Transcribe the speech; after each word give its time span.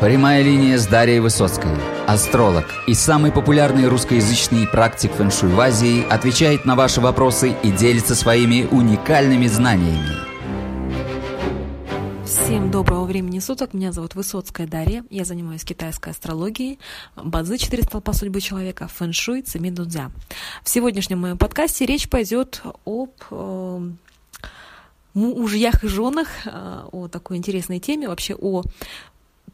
Прямая 0.00 0.42
линия 0.42 0.76
с 0.76 0.86
Дарьей 0.86 1.20
Высоцкой. 1.20 1.70
Астролог 2.06 2.66
и 2.86 2.92
самый 2.92 3.32
популярный 3.32 3.88
русскоязычный 3.88 4.66
практик 4.66 5.10
фэншуй 5.10 5.48
в 5.48 5.58
Азии 5.58 6.06
отвечает 6.06 6.66
на 6.66 6.76
ваши 6.76 7.00
вопросы 7.00 7.56
и 7.62 7.70
делится 7.72 8.14
своими 8.14 8.68
уникальными 8.70 9.46
знаниями. 9.46 10.10
Всем 12.26 12.70
доброго 12.70 13.06
времени 13.06 13.38
суток. 13.38 13.72
Меня 13.72 13.90
зовут 13.90 14.14
Высоцкая 14.14 14.66
Дарья. 14.66 15.02
Я 15.08 15.24
занимаюсь 15.24 15.64
китайской 15.64 16.10
астрологией, 16.10 16.78
базы 17.16 17.56
4 17.56 17.82
столпа 17.84 18.12
судьбы 18.12 18.42
человека, 18.42 18.88
фэншуй, 18.88 19.40
цемин 19.40 19.74
дудзя. 19.74 20.10
В 20.62 20.68
сегодняшнем 20.68 21.20
моем 21.20 21.38
подкасте 21.38 21.86
речь 21.86 22.10
пойдет 22.10 22.60
об 22.84 23.12
э, 23.30 23.90
мужьях 25.14 25.84
и 25.84 25.88
женах, 25.88 26.28
э, 26.44 26.82
о 26.92 27.08
такой 27.08 27.38
интересной 27.38 27.80
теме, 27.80 28.08
вообще 28.08 28.34
о 28.34 28.62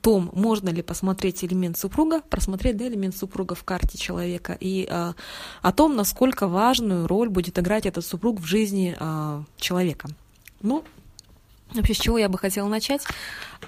том, 0.03 0.31
можно 0.35 0.69
ли 0.69 0.83
посмотреть 0.83 1.45
элемент 1.45 1.79
супруга, 1.79 2.21
просмотреть 2.29 2.77
да, 2.77 2.89
элемент 2.89 3.17
супруга 3.17 3.55
в 3.55 3.63
карте 3.63 3.97
человека, 3.97 4.57
и 4.61 4.87
а, 4.91 5.15
о 5.63 5.73
том, 5.73 5.97
насколько 5.97 6.49
важную 6.49 7.07
роль 7.07 7.29
будет 7.29 7.59
играть 7.59 7.87
этот 7.87 8.05
супруг 8.05 8.41
в 8.41 8.45
жизни 8.45 8.97
а, 8.99 9.45
человека. 9.57 10.09
Ну, 10.61 10.85
Вообще, 11.75 11.95
с 11.95 11.99
чего 11.99 12.19
я 12.19 12.29
бы 12.29 12.39
хотела 12.39 12.69
начать? 12.69 13.03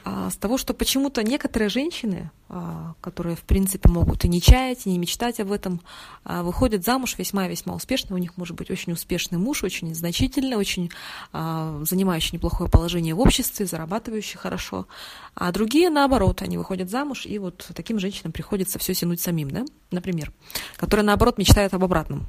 А, 0.04 0.30
с 0.30 0.36
того, 0.36 0.58
что 0.58 0.74
почему-то 0.74 1.22
некоторые 1.22 1.68
женщины, 1.68 2.30
а, 2.48 2.94
которые, 3.00 3.36
в 3.36 3.42
принципе, 3.42 3.88
могут 3.88 4.24
и 4.24 4.28
не 4.28 4.40
чаять, 4.40 4.86
и 4.86 4.90
не 4.90 4.98
мечтать 4.98 5.40
об 5.40 5.50
этом, 5.52 5.80
а, 6.24 6.42
выходят 6.42 6.84
замуж 6.84 7.16
весьма-весьма 7.16 7.74
успешно. 7.74 8.14
У 8.14 8.18
них 8.18 8.36
может 8.36 8.56
быть 8.56 8.70
очень 8.70 8.92
успешный 8.92 9.38
муж, 9.38 9.64
очень 9.64 9.94
значительный, 9.94 10.56
очень 10.56 10.90
занимающий 11.32 12.30
неплохое 12.34 12.70
положение 12.70 13.14
в 13.14 13.20
обществе, 13.20 13.66
зарабатывающий 13.66 14.38
хорошо. 14.38 14.86
А 15.34 15.52
другие, 15.52 15.90
наоборот, 15.90 16.42
они 16.42 16.58
выходят 16.58 16.90
замуж, 16.90 17.26
и 17.26 17.38
вот 17.38 17.70
таким 17.74 17.98
женщинам 17.98 18.32
приходится 18.32 18.78
все 18.78 18.94
тянуть 18.94 19.20
самим, 19.20 19.50
да, 19.50 19.64
например, 19.90 20.32
которые, 20.76 21.04
наоборот, 21.04 21.38
мечтают 21.38 21.74
об 21.74 21.84
обратном. 21.84 22.26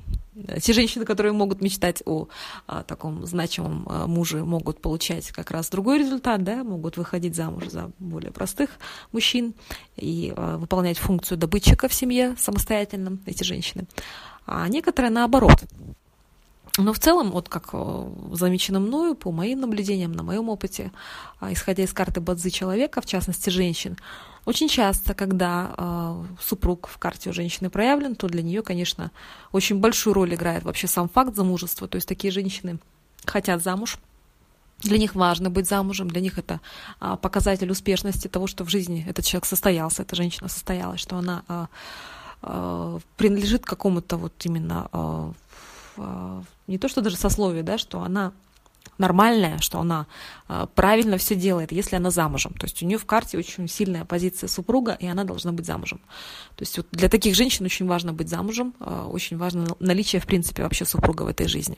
Те 0.62 0.74
женщины, 0.74 1.06
которые 1.06 1.32
могут 1.32 1.62
мечтать 1.62 2.04
о, 2.06 2.28
о 2.68 2.84
таком 2.84 3.26
значимом 3.26 3.86
а, 3.88 4.06
муже, 4.06 4.44
могут 4.44 4.82
получать 4.82 5.32
как 5.32 5.50
раз 5.52 5.70
другой 5.70 6.00
результат, 6.00 6.44
да, 6.44 6.64
могут 6.64 6.98
выходить 6.98 7.36
замуж 7.36 7.70
за 7.70 7.92
более 8.00 8.32
простых 8.32 8.72
мужчин 9.14 9.54
и 9.96 10.34
а, 10.36 10.58
выполнять 10.58 10.98
функцию 10.98 11.38
добытчика 11.38 11.88
в 11.88 11.94
семье 11.94 12.36
самостоятельно, 12.38 13.18
эти 13.26 13.44
женщины. 13.44 13.86
А 14.46 14.68
некоторые 14.68 15.12
наоборот. 15.12 15.64
Но 16.78 16.92
в 16.92 17.00
целом, 17.00 17.32
вот 17.32 17.48
как 17.48 17.70
э, 17.72 18.10
замечено 18.34 18.80
мною, 18.80 19.16
по 19.16 19.32
моим 19.32 19.62
наблюдениям, 19.62 20.12
на 20.12 20.24
моем 20.24 20.50
опыте, 20.50 20.92
а, 21.40 21.54
исходя 21.54 21.84
из 21.84 21.94
карты 21.94 22.20
Бадзи 22.20 22.50
человека, 22.50 23.02
в 23.02 23.06
частности 23.06 23.50
женщин, 23.50 23.98
очень 24.46 24.68
часто, 24.68 25.14
когда 25.14 25.74
э, 25.78 26.24
супруг 26.42 26.88
в 26.88 26.98
карте 26.98 27.30
у 27.30 27.34
женщины 27.34 27.70
проявлен, 27.70 28.16
то 28.16 28.28
для 28.28 28.44
нее, 28.44 28.62
конечно, 28.62 29.12
очень 29.54 29.80
большую 29.80 30.14
роль 30.14 30.36
играет 30.36 30.64
вообще 30.64 30.88
сам 30.88 31.08
факт 31.08 31.36
замужества. 31.36 31.88
То 31.88 31.96
есть 31.96 32.08
такие 32.08 32.32
женщины 32.32 32.78
хотят 33.26 33.64
замуж, 33.64 33.98
для 34.80 34.98
них 34.98 35.16
важно 35.16 35.50
быть 35.50 35.68
замужем, 35.68 36.10
для 36.10 36.22
них 36.22 36.38
это 36.38 36.60
а, 37.00 37.16
показатель 37.16 37.72
успешности 37.72 38.28
того, 38.28 38.48
что 38.48 38.66
в 38.66 38.70
жизни 38.70 39.06
этот 39.08 39.26
человек 39.26 39.46
состоялся, 39.46 40.04
эта 40.04 40.16
женщина 40.16 40.50
состоялась, 40.50 41.00
что 41.00 41.16
она 41.16 41.44
а, 41.48 41.68
а, 42.42 43.00
принадлежит 43.18 43.66
какому-то 43.66 44.18
вот 44.18 44.34
именно 44.44 44.90
а, 44.92 45.32
не 46.68 46.78
то 46.78 46.88
что 46.88 47.02
даже 47.02 47.18
сословию, 47.18 47.64
да, 47.64 47.78
что 47.78 48.02
она 48.02 48.34
нормальная, 48.98 49.60
что 49.60 49.80
она 49.80 50.08
э, 50.48 50.68
правильно 50.74 51.18
все 51.18 51.36
делает, 51.36 51.72
если 51.72 51.96
она 51.96 52.12
замужем. 52.12 52.54
То 52.54 52.66
есть 52.66 52.82
у 52.82 52.86
нее 52.86 52.98
в 52.98 53.06
карте 53.06 53.38
очень 53.38 53.68
сильная 53.68 54.06
позиция 54.06 54.48
супруга, 54.48 54.94
и 54.94 55.06
она 55.06 55.24
должна 55.24 55.52
быть 55.52 55.66
замужем. 55.66 56.00
То 56.56 56.62
есть 56.62 56.78
вот 56.78 56.88
для 56.92 57.10
таких 57.10 57.36
женщин 57.36 57.66
очень 57.66 57.88
важно 57.88 58.14
быть 58.14 58.30
замужем, 58.30 58.74
э, 58.80 59.08
очень 59.12 59.38
важно 59.38 59.68
наличие, 59.80 60.22
в 60.22 60.26
принципе, 60.26 60.64
вообще 60.64 60.86
супруга 60.86 61.24
в 61.24 61.28
этой 61.28 61.48
жизни. 61.48 61.78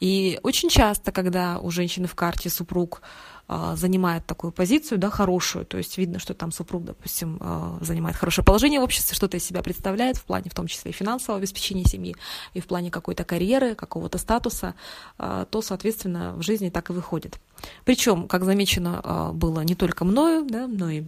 И 0.00 0.38
очень 0.42 0.68
часто, 0.68 1.12
когда 1.12 1.58
у 1.58 1.70
женщины 1.70 2.06
в 2.06 2.14
карте 2.14 2.48
супруг 2.48 3.02
занимает 3.48 4.26
такую 4.26 4.52
позицию, 4.52 4.98
да, 4.98 5.08
хорошую, 5.08 5.64
то 5.66 5.78
есть 5.78 5.98
видно, 5.98 6.18
что 6.18 6.34
там 6.34 6.50
супруг, 6.50 6.84
допустим, 6.84 7.38
а, 7.40 7.78
занимает 7.80 8.16
хорошее 8.16 8.44
положение 8.44 8.80
в 8.80 8.82
обществе, 8.82 9.14
что-то 9.14 9.36
из 9.36 9.44
себя 9.44 9.62
представляет 9.62 10.16
в 10.16 10.24
плане, 10.24 10.50
в 10.50 10.54
том 10.54 10.66
числе 10.66 10.90
и 10.90 10.94
финансового 10.94 11.38
обеспечения 11.38 11.84
семьи, 11.84 12.16
и 12.54 12.60
в 12.60 12.66
плане 12.66 12.90
какой-то 12.90 13.22
карьеры, 13.22 13.76
какого-то 13.76 14.18
статуса, 14.18 14.74
а, 15.16 15.44
то, 15.44 15.62
соответственно, 15.62 16.34
в 16.34 16.42
жизни 16.42 16.70
так 16.70 16.90
и 16.90 16.92
выходит. 16.92 17.38
Причем, 17.84 18.26
как 18.26 18.44
замечено 18.44 19.30
было 19.32 19.60
не 19.60 19.76
только 19.76 20.04
мною, 20.04 20.44
да, 20.44 20.66
но 20.66 20.90
и 20.90 21.04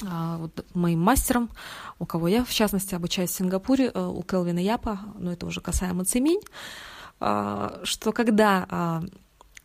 вот 0.00 0.64
моим 0.74 1.00
мастером, 1.00 1.50
у 1.98 2.06
кого 2.06 2.26
я, 2.26 2.44
в 2.44 2.50
частности, 2.50 2.94
обучаюсь 2.94 3.30
в 3.30 3.34
Сингапуре, 3.34 3.90
у 3.90 4.22
Келвина 4.22 4.58
Япа, 4.58 4.98
но 5.18 5.30
это 5.32 5.46
уже 5.46 5.60
касаемо 5.60 6.04
цемень, 6.04 6.40
что 7.18 8.12
когда 8.12 9.02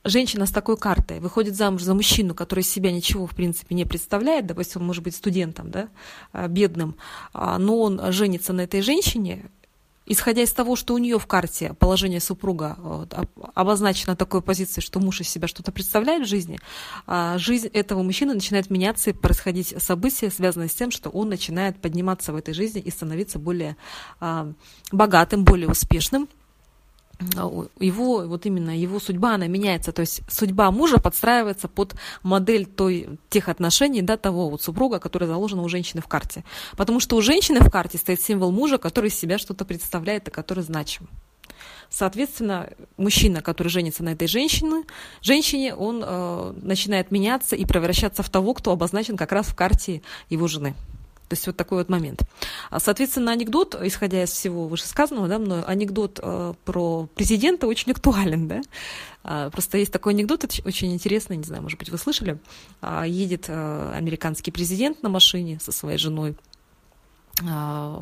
женщина 0.03 0.45
с 0.45 0.51
такой 0.51 0.77
картой 0.77 1.19
выходит 1.19 1.55
замуж 1.55 1.83
за 1.83 1.93
мужчину, 1.93 2.33
который 2.33 2.61
из 2.61 2.69
себя 2.69 2.91
ничего, 2.91 3.25
в 3.27 3.35
принципе, 3.35 3.75
не 3.75 3.85
представляет, 3.85 4.45
допустим, 4.45 4.81
он 4.81 4.87
может 4.87 5.03
быть 5.03 5.15
студентом, 5.15 5.71
да, 5.71 5.89
а, 6.31 6.47
бедным, 6.47 6.95
а, 7.33 7.57
но 7.57 7.79
он 7.79 8.11
женится 8.11 8.53
на 8.53 8.61
этой 8.61 8.81
женщине, 8.81 9.49
исходя 10.05 10.41
из 10.41 10.51
того, 10.53 10.75
что 10.75 10.95
у 10.95 10.97
нее 10.97 11.19
в 11.19 11.27
карте 11.27 11.75
положение 11.77 12.19
супруга 12.19 12.75
вот, 12.79 13.13
обозначено 13.53 14.15
такой 14.15 14.41
позицией, 14.41 14.83
что 14.83 14.99
муж 14.99 15.21
из 15.21 15.29
себя 15.29 15.47
что-то 15.47 15.71
представляет 15.71 16.25
в 16.25 16.29
жизни, 16.29 16.59
а 17.05 17.37
жизнь 17.37 17.67
этого 17.67 18.01
мужчины 18.01 18.33
начинает 18.33 18.71
меняться 18.71 19.11
и 19.11 19.13
происходить 19.13 19.75
события, 19.81 20.31
связанные 20.31 20.69
с 20.69 20.73
тем, 20.73 20.89
что 20.89 21.09
он 21.09 21.29
начинает 21.29 21.79
подниматься 21.79 22.33
в 22.33 22.37
этой 22.37 22.55
жизни 22.55 22.81
и 22.81 22.89
становиться 22.89 23.37
более 23.37 23.77
богатым, 24.91 25.43
более 25.43 25.69
успешным. 25.69 26.27
А, 27.35 27.67
его, 27.79 28.27
вот 28.27 28.45
именно 28.45 28.77
его 28.77 28.99
судьба, 28.99 29.35
она 29.35 29.47
меняется, 29.47 29.91
то 29.91 30.01
есть 30.01 30.21
судьба 30.29 30.71
мужа 30.71 30.99
подстраивается 30.99 31.67
под 31.67 31.95
модель 32.23 32.65
той, 32.65 33.19
тех 33.29 33.49
отношений, 33.49 34.01
да, 34.01 34.15
того 34.15 34.49
вот 34.49 34.61
супруга, 34.61 34.99
который 34.99 35.27
заложен 35.27 35.59
у 35.59 35.67
женщины 35.67 36.01
в 36.01 36.07
карте. 36.07 36.45
Потому 36.77 36.99
что 36.99 37.17
у 37.17 37.21
женщины 37.21 37.59
в 37.59 37.69
карте 37.69 37.97
стоит 37.97 38.21
символ 38.21 38.51
мужа, 38.51 38.77
который 38.77 39.07
из 39.07 39.19
себя 39.19 39.37
что-то 39.37 39.65
представляет 39.65 40.27
и 40.27 40.31
который 40.31 40.63
значим. 40.63 41.09
Соответственно, 41.89 42.69
мужчина, 42.97 43.41
который 43.41 43.69
женится 43.69 44.03
на 44.03 44.09
этой 44.09 44.27
женщине, 44.27 44.83
женщине, 45.21 45.75
он 45.75 46.03
э, 46.05 46.53
начинает 46.61 47.11
меняться 47.11 47.55
и 47.55 47.65
превращаться 47.65 48.21
в 48.23 48.29
того, 48.29 48.53
кто 48.53 48.71
обозначен 48.71 49.17
как 49.17 49.31
раз 49.31 49.47
в 49.47 49.55
карте 49.55 50.03
его 50.29 50.47
жены. 50.47 50.75
То 51.29 51.35
есть 51.35 51.45
вот 51.45 51.55
такой 51.55 51.77
вот 51.77 51.89
момент. 51.89 52.23
А, 52.71 52.79
соответственно, 52.79 53.31
анекдот, 53.31 53.79
исходя 53.79 54.23
из 54.23 54.31
всего 54.31 54.67
вышесказанного, 54.67 55.27
да, 55.27 55.37
мной, 55.37 55.63
анекдот 55.63 56.19
э, 56.21 56.53
про 56.65 57.07
президента 57.13 57.67
очень 57.67 57.91
актуален, 57.91 58.47
да. 58.47 58.61
А, 59.23 59.51
просто 59.51 59.77
есть 59.77 59.93
такой 59.93 60.13
анекдот, 60.13 60.43
очень 60.65 60.91
интересный, 60.91 61.37
не 61.37 61.43
знаю, 61.43 61.61
может 61.61 61.77
быть, 61.77 61.89
вы 61.89 61.99
слышали. 61.99 62.39
А, 62.81 63.05
едет 63.05 63.45
э, 63.47 63.93
американский 63.95 64.49
президент 64.49 65.03
на 65.03 65.09
машине 65.09 65.59
со 65.61 65.71
своей 65.71 65.99
женой, 65.99 66.35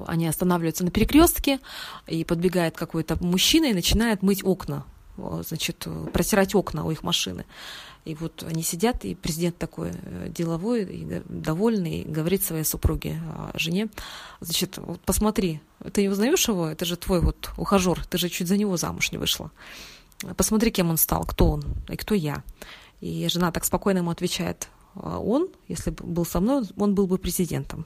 они 0.07 0.25
останавливаются 0.25 0.83
на 0.83 0.89
перекрестке, 0.89 1.59
и 2.07 2.23
подбегает 2.23 2.75
какой-то 2.75 3.23
мужчина 3.23 3.65
и 3.65 3.73
начинает 3.75 4.23
мыть 4.23 4.43
окна, 4.43 4.83
значит, 5.47 5.87
протирать 6.11 6.55
окна 6.55 6.83
у 6.83 6.89
их 6.89 7.03
машины. 7.03 7.45
И 8.07 8.15
вот 8.15 8.43
они 8.43 8.63
сидят, 8.63 9.03
и 9.03 9.15
президент 9.15 9.57
такой 9.57 9.91
э, 9.91 10.29
деловой, 10.29 10.83
и 10.83 11.21
довольный, 11.27 12.03
и 12.03 12.09
говорит 12.09 12.41
своей 12.41 12.63
супруге, 12.63 13.19
а, 13.25 13.51
жене, 13.53 13.89
значит, 14.39 14.77
вот 14.77 15.01
посмотри, 15.01 15.59
ты 15.91 16.03
не 16.03 16.07
узнаешь 16.07 16.47
его? 16.47 16.67
Это 16.67 16.85
же 16.85 16.95
твой 16.95 17.19
вот 17.19 17.51
ухажер, 17.57 18.05
ты 18.05 18.17
же 18.17 18.29
чуть 18.29 18.47
за 18.47 18.55
него 18.55 18.77
замуж 18.77 19.11
не 19.11 19.17
вышла. 19.17 19.51
Посмотри, 20.37 20.71
кем 20.71 20.89
он 20.89 20.95
стал, 20.95 21.25
кто 21.25 21.49
он 21.51 21.63
и 21.89 21.97
кто 21.97 22.15
я. 22.15 22.43
И 23.01 23.27
жена 23.27 23.51
так 23.51 23.65
спокойно 23.65 23.97
ему 23.97 24.11
отвечает, 24.11 24.69
«А 24.95 25.19
он, 25.19 25.49
если 25.67 25.91
бы 25.91 26.05
был 26.05 26.25
со 26.25 26.39
мной, 26.39 26.63
он 26.77 26.95
был 26.95 27.07
бы 27.07 27.17
президентом. 27.17 27.85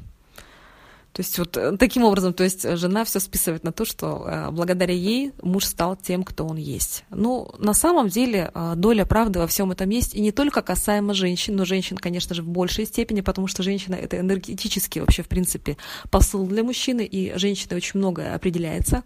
То 1.14 1.22
есть 1.22 1.38
вот 1.40 1.58
э, 1.58 1.76
таким 1.78 2.04
образом, 2.04 2.34
то 2.34 2.44
есть 2.44 2.64
жена 2.78 3.04
все 3.04 3.20
списывает 3.20 3.64
на 3.64 3.74
то, 3.74 3.84
что 3.84 4.26
э, 4.26 4.52
благодаря 4.52 4.94
ей 4.94 5.34
муж 5.42 5.66
стал 5.66 5.98
тем, 5.98 6.24
кто 6.24 6.46
он 6.46 6.56
есть. 6.56 7.04
Ну, 7.10 7.54
на 7.58 7.74
самом 7.74 8.08
деле 8.08 8.50
э, 8.54 8.74
доля 8.78 9.06
правды 9.06 9.40
во 9.40 9.48
всем 9.48 9.72
этом 9.72 9.90
есть, 9.90 10.16
и 10.16 10.22
не 10.22 10.32
только 10.32 10.62
касаемо 10.62 11.14
женщин, 11.14 11.58
но 11.58 11.66
женщин, 11.66 11.98
конечно 11.98 12.34
же, 12.34 12.44
в 12.44 12.48
большей 12.48 12.86
степени, 12.86 13.20
потому 13.20 13.48
что 13.48 13.62
женщина 13.62 13.96
это 13.96 14.20
энергетически 14.20 15.00
вообще, 15.00 15.22
в 15.24 15.28
принципе, 15.28 15.76
посыл 16.10 16.48
для 16.48 16.64
мужчины, 16.64 17.06
и 17.06 17.38
женщина 17.38 17.76
очень 17.76 18.00
многое 18.00 18.34
определяется. 18.34 19.04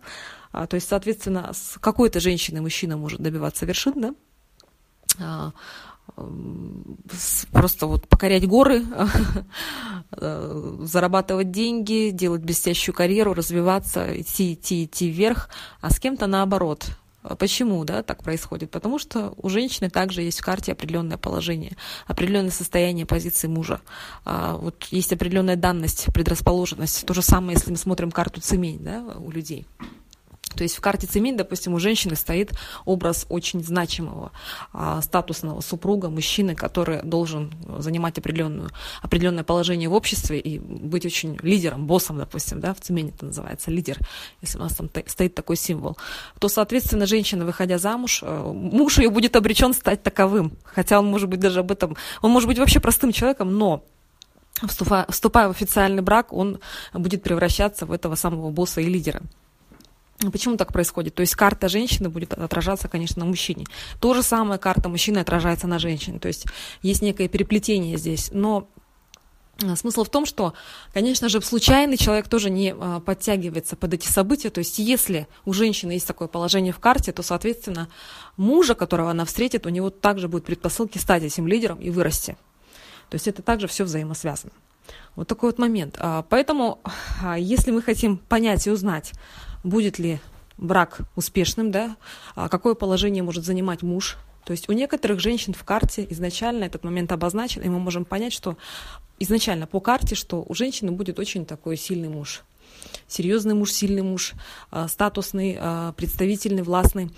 А, 0.52 0.68
то 0.68 0.76
есть, 0.76 0.88
соответственно, 0.88 1.52
с 1.54 1.80
какой-то 1.80 2.20
женщины 2.20 2.62
мужчина 2.62 2.98
может 2.98 3.20
добиваться 3.20 3.66
вершин, 3.66 3.94
да? 5.18 5.54
А, 6.16 6.32
просто 7.52 7.88
вот 7.88 8.08
покорять 8.08 8.48
горы, 8.48 8.84
зарабатывать 10.12 11.52
деньги, 11.52 12.12
делать 12.12 12.42
блестящую 12.42 12.96
карьеру, 12.96 13.34
развиваться, 13.34 14.20
идти, 14.22 14.54
идти, 14.54 14.86
идти 14.86 15.10
вверх, 15.10 15.50
а 15.82 15.90
с 15.90 16.00
кем-то 16.00 16.28
наоборот. 16.28 16.86
Почему 17.40 17.84
да, 17.86 18.04
так 18.04 18.24
происходит? 18.24 18.70
Потому 18.70 19.00
что 19.00 19.34
у 19.38 19.50
женщины 19.50 19.90
также 19.90 20.22
есть 20.22 20.40
в 20.40 20.46
карте 20.46 20.74
определенное 20.74 21.18
положение, 21.18 21.76
определенное 22.06 22.52
состояние 22.52 23.06
позиции 23.06 23.48
мужа. 23.48 23.82
А, 24.26 24.58
вот 24.58 24.84
есть 24.92 25.12
определенная 25.12 25.56
данность, 25.56 26.06
предрасположенность. 26.14 27.06
То 27.06 27.14
же 27.14 27.24
самое, 27.24 27.54
если 27.54 27.72
мы 27.72 27.78
смотрим 27.78 28.12
карту 28.12 28.42
цемень 28.42 28.80
да, 28.84 29.04
у 29.18 29.32
людей. 29.32 29.66
То 30.56 30.64
есть 30.64 30.76
в 30.76 30.82
карте 30.82 31.08
Цемень, 31.08 31.38
допустим, 31.38 31.74
у 31.74 31.80
женщины 31.80 32.16
стоит 32.16 32.52
образ 32.86 33.26
очень 33.30 33.64
значимого 33.64 34.32
а, 34.74 35.02
статусного 35.02 35.62
супруга, 35.62 36.10
мужчины, 36.10 36.56
который 36.56 37.02
должен 37.04 37.52
занимать 37.80 38.18
определенную, 38.18 38.70
определенное 39.02 39.44
положение 39.44 39.90
в 39.90 39.94
обществе 39.94 40.40
и 40.40 40.60
быть 40.60 41.06
очень 41.06 41.38
лидером, 41.42 41.86
боссом, 41.86 42.18
допустим, 42.18 42.60
да, 42.60 42.74
в 42.74 42.82
Цемень 42.82 43.10
это 43.10 43.26
называется 43.26 43.72
лидер, 43.72 44.00
если 44.42 44.58
у 44.58 44.62
нас 44.62 44.76
там 44.76 44.90
стоит 45.08 45.36
такой 45.36 45.56
символ, 45.56 45.98
то, 46.40 46.48
соответственно, 46.48 47.06
женщина, 47.06 47.46
выходя 47.46 47.78
замуж, 47.78 48.22
э, 48.24 48.52
муж 48.52 48.98
ее 48.98 49.10
будет 49.10 49.36
обречен 49.36 49.74
стать 49.74 50.04
таковым, 50.04 50.58
хотя 50.64 51.00
он 51.00 51.08
может 51.08 51.30
быть 51.30 51.40
даже 51.40 51.60
об 51.60 51.72
этом, 51.72 51.96
он 52.22 52.32
может 52.32 52.48
быть 52.48 52.60
вообще 52.60 52.80
простым 52.80 53.12
человеком, 53.12 53.58
но 53.58 53.84
вступая, 54.64 55.06
вступая 55.10 55.48
в 55.48 55.52
официальный 55.52 56.02
брак, 56.02 56.34
он 56.34 56.60
будет 56.94 57.24
превращаться 57.24 57.86
в 57.86 57.92
этого 57.92 58.16
самого 58.16 58.50
босса 58.50 58.82
и 58.82 58.86
лидера. 58.86 59.22
Почему 60.32 60.58
так 60.58 60.74
происходит? 60.74 61.16
То 61.16 61.22
есть 61.22 61.36
карта 61.36 61.68
женщины 61.70 62.10
будет 62.10 62.34
отражаться, 62.34 62.88
конечно, 62.88 63.20
на 63.22 63.26
мужчине. 63.26 63.66
То 64.00 64.14
же 64.14 64.24
самое 64.24 64.60
карта 64.60 64.90
мужчины 64.90 65.20
отражается 65.20 65.68
на 65.68 65.80
женщине. 65.80 66.20
То 66.20 66.28
есть 66.28 66.46
есть 66.82 67.02
некое 67.02 67.28
переплетение 67.28 67.98
здесь. 67.98 68.30
Но 68.32 68.68
э, 69.62 69.76
Смысл 69.76 70.04
в 70.04 70.10
том, 70.10 70.26
что, 70.26 70.54
конечно 70.94 71.30
же, 71.30 71.42
случайный 71.42 71.98
человек 71.98 72.28
тоже 72.28 72.50
не 72.50 72.76
э, 72.78 73.00
подтягивается 73.06 73.76
под 73.76 73.94
эти 73.94 74.08
события. 74.08 74.50
То 74.50 74.60
есть, 74.60 74.80
если 74.80 75.28
у 75.46 75.54
женщины 75.54 75.94
есть 75.94 76.08
такое 76.08 76.28
положение 76.28 76.74
в 76.74 76.80
карте, 76.80 77.12
то, 77.12 77.24
соответственно, 77.24 77.90
мужа, 78.38 78.76
которого 78.76 79.12
она 79.12 79.26
встретит, 79.26 79.66
у 79.66 79.70
него 79.70 79.90
также 79.90 80.28
будут 80.28 80.46
предпосылки 80.46 80.98
стать 80.98 81.24
этим 81.24 81.48
лидером 81.48 81.80
и 81.80 81.90
вырасти. 81.90 82.38
То 83.10 83.16
есть, 83.16 83.28
это 83.28 83.42
также 83.42 83.68
все 83.68 83.84
взаимосвязано. 83.84 84.52
Вот 85.16 85.28
такой 85.28 85.50
вот 85.50 85.60
момент. 85.60 85.98
А, 86.00 86.24
поэтому, 86.24 86.80
а, 87.24 87.38
если 87.40 87.72
мы 87.72 87.82
хотим 87.82 88.18
понять 88.18 88.68
и 88.68 88.72
узнать, 88.72 89.14
будет 89.66 90.00
ли 90.00 90.20
брак 90.58 91.02
успешным, 91.16 91.72
да, 91.72 91.98
а 92.36 92.48
какое 92.48 92.76
положение 92.76 93.24
может 93.24 93.44
занимать 93.44 93.82
муж. 93.82 94.18
То 94.46 94.52
есть 94.52 94.70
у 94.70 94.74
некоторых 94.74 95.20
женщин 95.20 95.54
в 95.54 95.64
карте 95.64 96.06
изначально 96.12 96.64
этот 96.64 96.84
момент 96.84 97.12
обозначен, 97.12 97.62
и 97.64 97.68
мы 97.68 97.80
можем 97.80 98.06
понять, 98.06 98.32
что 98.32 98.58
изначально 99.20 99.68
по 99.68 99.80
карте, 99.80 100.16
что 100.16 100.46
у 100.48 100.54
женщины 100.54 100.92
будет 100.92 101.20
очень 101.20 101.46
такой 101.46 101.78
сильный 101.78 102.10
муж. 102.10 102.44
Серьезный 103.08 103.56
муж, 103.56 103.72
сильный 103.72 104.04
муж, 104.04 104.34
а, 104.70 104.88
статусный, 104.88 105.58
а, 105.60 105.94
представительный, 105.94 106.64
властный 106.64 107.12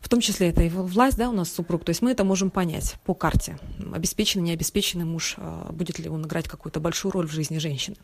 в 0.00 0.08
том 0.08 0.20
числе 0.20 0.48
это 0.48 0.62
его 0.62 0.82
власть, 0.82 1.16
да, 1.16 1.28
у 1.28 1.32
нас 1.32 1.52
супруг, 1.52 1.84
то 1.84 1.90
есть 1.90 2.02
мы 2.02 2.10
это 2.10 2.24
можем 2.24 2.50
понять 2.50 2.96
по 3.04 3.14
карте, 3.14 3.58
обеспеченный, 3.92 4.44
необеспеченный 4.46 5.04
муж, 5.04 5.34
а, 5.36 5.70
будет 5.72 5.98
ли 5.98 6.08
он 6.08 6.24
играть 6.24 6.48
какую-то 6.48 6.80
большую 6.80 7.12
роль 7.12 7.28
в 7.28 7.32
жизни 7.32 7.58
женщины. 7.58 7.96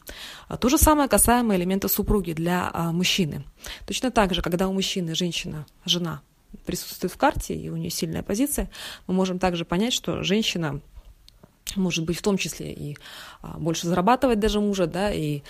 А 0.48 0.56
то 0.56 0.69
же 0.69 0.78
самое 0.78 1.08
касаемо 1.08 1.56
элемента 1.56 1.88
супруги 1.88 2.32
для 2.32 2.70
а, 2.72 2.93
мужчины. 2.93 3.44
Точно 3.87 4.10
так 4.10 4.34
же, 4.34 4.43
когда 4.43 4.69
у 4.69 4.72
мужчины 4.72 5.14
женщина, 5.14 5.66
жена 5.84 6.20
присутствует 6.64 7.12
в 7.12 7.16
карте, 7.16 7.54
и 7.54 7.69
у 7.70 7.76
нее 7.76 7.90
сильная 7.90 8.22
позиция, 8.22 8.70
мы 9.06 9.14
можем 9.14 9.38
также 9.38 9.64
понять, 9.64 9.92
что 9.92 10.22
женщина 10.22 10.81
может 11.75 12.04
быть 12.04 12.19
в 12.19 12.22
том 12.22 12.38
числе 12.38 12.72
и 12.72 12.96
больше 13.58 13.88
зарабатывать 13.88 14.38
даже 14.38 14.60
мужа, 14.60 14.87
да, 14.87 15.12
и 15.12 15.42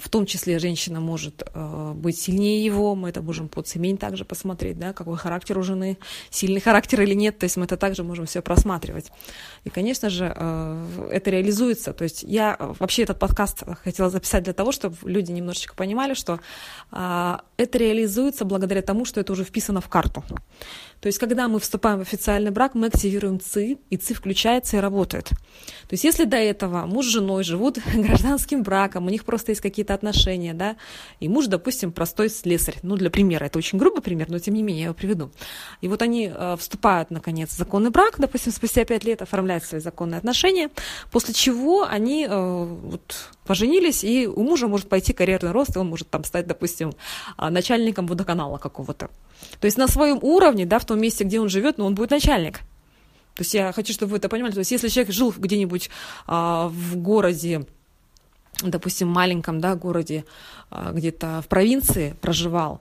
в 0.00 0.08
том 0.08 0.26
числе 0.26 0.58
женщина 0.58 1.00
может 1.00 1.42
э, 1.54 1.92
быть 1.94 2.18
сильнее 2.18 2.64
его, 2.64 2.94
мы 2.94 3.08
это 3.08 3.22
можем 3.22 3.48
по 3.48 3.62
цемень 3.62 3.96
также 3.96 4.24
посмотреть, 4.24 4.78
да, 4.78 4.92
какой 4.92 5.16
характер 5.16 5.58
у 5.58 5.62
жены, 5.62 5.98
сильный 6.30 6.60
характер 6.60 7.02
или 7.02 7.14
нет, 7.14 7.38
то 7.38 7.44
есть 7.44 7.56
мы 7.56 7.64
это 7.64 7.76
также 7.76 8.02
можем 8.04 8.26
все 8.26 8.42
просматривать. 8.42 9.10
И, 9.64 9.70
конечно 9.70 10.10
же, 10.10 10.32
э, 10.34 11.08
это 11.12 11.30
реализуется. 11.30 11.92
То 11.92 12.04
есть 12.04 12.22
я 12.22 12.56
вообще 12.58 13.02
этот 13.02 13.18
подкаст 13.18 13.62
хотела 13.82 14.10
записать 14.10 14.44
для 14.44 14.52
того, 14.52 14.72
чтобы 14.72 14.96
люди 15.04 15.32
немножечко 15.32 15.74
понимали, 15.74 16.14
что 16.14 16.40
э, 16.90 17.36
это 17.56 17.78
реализуется 17.78 18.44
благодаря 18.44 18.82
тому, 18.82 19.04
что 19.04 19.20
это 19.20 19.32
уже 19.32 19.44
вписано 19.44 19.80
в 19.80 19.88
карту. 19.88 20.24
То 21.02 21.08
есть, 21.08 21.18
когда 21.18 21.48
мы 21.48 21.58
вступаем 21.58 21.98
в 21.98 22.02
официальный 22.02 22.52
брак, 22.52 22.76
мы 22.76 22.86
активируем 22.86 23.40
ЦИ, 23.40 23.78
и 23.90 23.96
ЦИ 23.96 24.14
включается 24.14 24.76
и 24.76 24.80
работает. 24.80 25.30
То 25.30 25.92
есть, 25.92 26.04
если 26.04 26.24
до 26.24 26.36
этого 26.36 26.86
муж 26.86 27.06
с 27.06 27.08
женой 27.08 27.42
живут 27.42 27.78
гражданским 27.94 28.62
браком, 28.62 29.06
у 29.06 29.10
них 29.10 29.24
просто 29.24 29.50
есть 29.50 29.60
какие-то 29.60 29.71
отношения, 29.80 30.54
да, 30.54 30.76
и 31.20 31.28
муж, 31.28 31.46
допустим, 31.46 31.92
простой 31.92 32.28
слесарь, 32.28 32.76
ну, 32.82 32.96
для 32.96 33.10
примера, 33.10 33.44
это 33.44 33.58
очень 33.58 33.78
грубый 33.78 34.02
пример, 34.02 34.30
но 34.30 34.38
тем 34.38 34.54
не 34.54 34.62
менее 34.62 34.82
я 34.82 34.84
его 34.86 34.94
приведу. 34.94 35.30
И 35.80 35.88
вот 35.88 36.02
они 36.02 36.30
э, 36.32 36.56
вступают, 36.58 37.10
наконец, 37.10 37.50
в 37.50 37.56
законный 37.56 37.90
брак, 37.90 38.16
допустим, 38.18 38.52
спустя 38.52 38.84
пять 38.84 39.04
лет 39.04 39.22
оформляют 39.22 39.64
свои 39.64 39.80
законные 39.80 40.18
отношения, 40.18 40.70
после 41.10 41.34
чего 41.34 41.84
они 41.84 42.26
э, 42.28 42.64
вот, 42.64 43.30
поженились, 43.44 44.04
и 44.04 44.26
у 44.26 44.42
мужа 44.42 44.68
может 44.68 44.88
пойти 44.88 45.12
карьерный 45.12 45.52
рост, 45.52 45.76
и 45.76 45.78
он 45.78 45.88
может 45.88 46.08
там 46.10 46.24
стать, 46.24 46.46
допустим, 46.46 46.92
а, 47.36 47.50
начальником 47.50 48.06
водоканала 48.06 48.58
какого-то. 48.58 49.10
То 49.60 49.64
есть 49.66 49.78
на 49.78 49.88
своем 49.88 50.18
уровне, 50.22 50.66
да, 50.66 50.78
в 50.78 50.84
том 50.84 51.00
месте, 51.00 51.24
где 51.24 51.40
он 51.40 51.48
живет, 51.48 51.78
но 51.78 51.86
он 51.86 51.94
будет 51.94 52.10
начальник. 52.10 52.60
То 53.34 53.40
есть 53.40 53.54
я 53.54 53.72
хочу, 53.72 53.92
чтобы 53.92 54.12
вы 54.12 54.18
это 54.18 54.28
понимали. 54.28 54.52
То 54.52 54.58
есть 54.58 54.70
если 54.70 54.88
человек 54.88 55.12
жил 55.12 55.32
где-нибудь 55.36 55.90
а, 56.26 56.68
в 56.68 56.96
городе, 56.96 57.66
допустим, 58.60 59.08
маленьком, 59.08 59.60
да, 59.60 59.74
городе, 59.74 60.24
а, 60.70 60.92
где-то 60.92 61.42
в 61.42 61.48
провинции 61.48 62.14
проживал, 62.20 62.80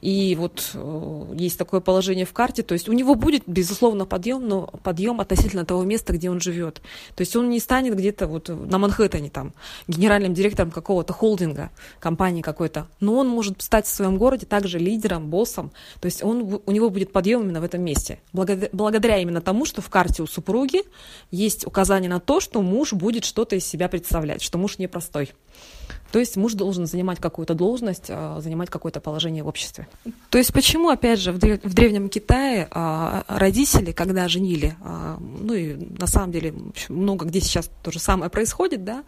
и 0.00 0.36
вот 0.36 0.70
э, 0.74 1.34
есть 1.34 1.58
такое 1.58 1.80
положение 1.80 2.24
в 2.24 2.32
карте, 2.32 2.62
то 2.62 2.72
есть 2.72 2.88
у 2.88 2.92
него 2.92 3.14
будет, 3.14 3.42
безусловно, 3.46 4.06
подъем, 4.06 4.46
но 4.46 4.66
подъем 4.82 5.20
относительно 5.20 5.64
того 5.64 5.82
места, 5.82 6.12
где 6.12 6.30
он 6.30 6.40
живет. 6.40 6.80
То 7.14 7.22
есть 7.22 7.34
он 7.36 7.50
не 7.50 7.58
станет 7.58 7.96
где-то 7.96 8.26
вот 8.26 8.48
на 8.48 8.78
Манхэттене 8.78 9.30
там 9.30 9.52
генеральным 9.88 10.34
директором 10.34 10.70
какого-то 10.70 11.12
холдинга, 11.12 11.70
компании 12.00 12.42
какой-то, 12.42 12.86
но 13.00 13.16
он 13.16 13.28
может 13.28 13.62
стать 13.62 13.86
в 13.86 13.90
своем 13.90 14.18
городе 14.18 14.46
также 14.46 14.78
лидером, 14.78 15.30
боссом. 15.30 15.72
То 16.00 16.06
есть 16.06 16.22
он, 16.22 16.60
у 16.64 16.70
него 16.70 16.90
будет 16.90 17.12
подъем 17.12 17.42
именно 17.42 17.60
в 17.60 17.64
этом 17.64 17.82
месте. 17.82 18.20
Благодаря, 18.32 19.18
именно 19.18 19.40
тому, 19.40 19.64
что 19.64 19.82
в 19.82 19.90
карте 19.90 20.22
у 20.22 20.26
супруги 20.26 20.82
есть 21.30 21.66
указание 21.66 22.08
на 22.08 22.20
то, 22.20 22.40
что 22.40 22.62
муж 22.62 22.92
будет 22.92 23.24
что-то 23.24 23.56
из 23.56 23.66
себя 23.66 23.88
представлять, 23.88 24.42
что 24.42 24.58
муж 24.58 24.78
непростой. 24.78 25.32
То 26.10 26.18
есть 26.18 26.36
муж 26.36 26.54
должен 26.54 26.86
занимать 26.86 27.18
какую-то 27.18 27.54
должность, 27.54 28.06
а, 28.08 28.40
занимать 28.40 28.70
какое-то 28.70 29.00
положение 29.00 29.42
в 29.42 29.48
обществе. 29.48 29.86
То 30.30 30.38
есть 30.38 30.52
почему, 30.52 30.88
опять 30.88 31.20
же, 31.20 31.32
в 31.32 31.38
Древнем 31.38 32.08
Китае 32.08 32.68
а, 32.70 33.24
родители, 33.28 33.92
когда 33.92 34.26
женили, 34.28 34.74
а, 34.82 35.18
ну 35.20 35.52
и 35.52 35.74
на 35.74 36.06
самом 36.06 36.32
деле 36.32 36.54
много 36.88 37.26
где 37.26 37.40
сейчас 37.40 37.70
то 37.82 37.90
же 37.90 37.98
самое 37.98 38.30
происходит, 38.30 38.84
да, 38.84 39.04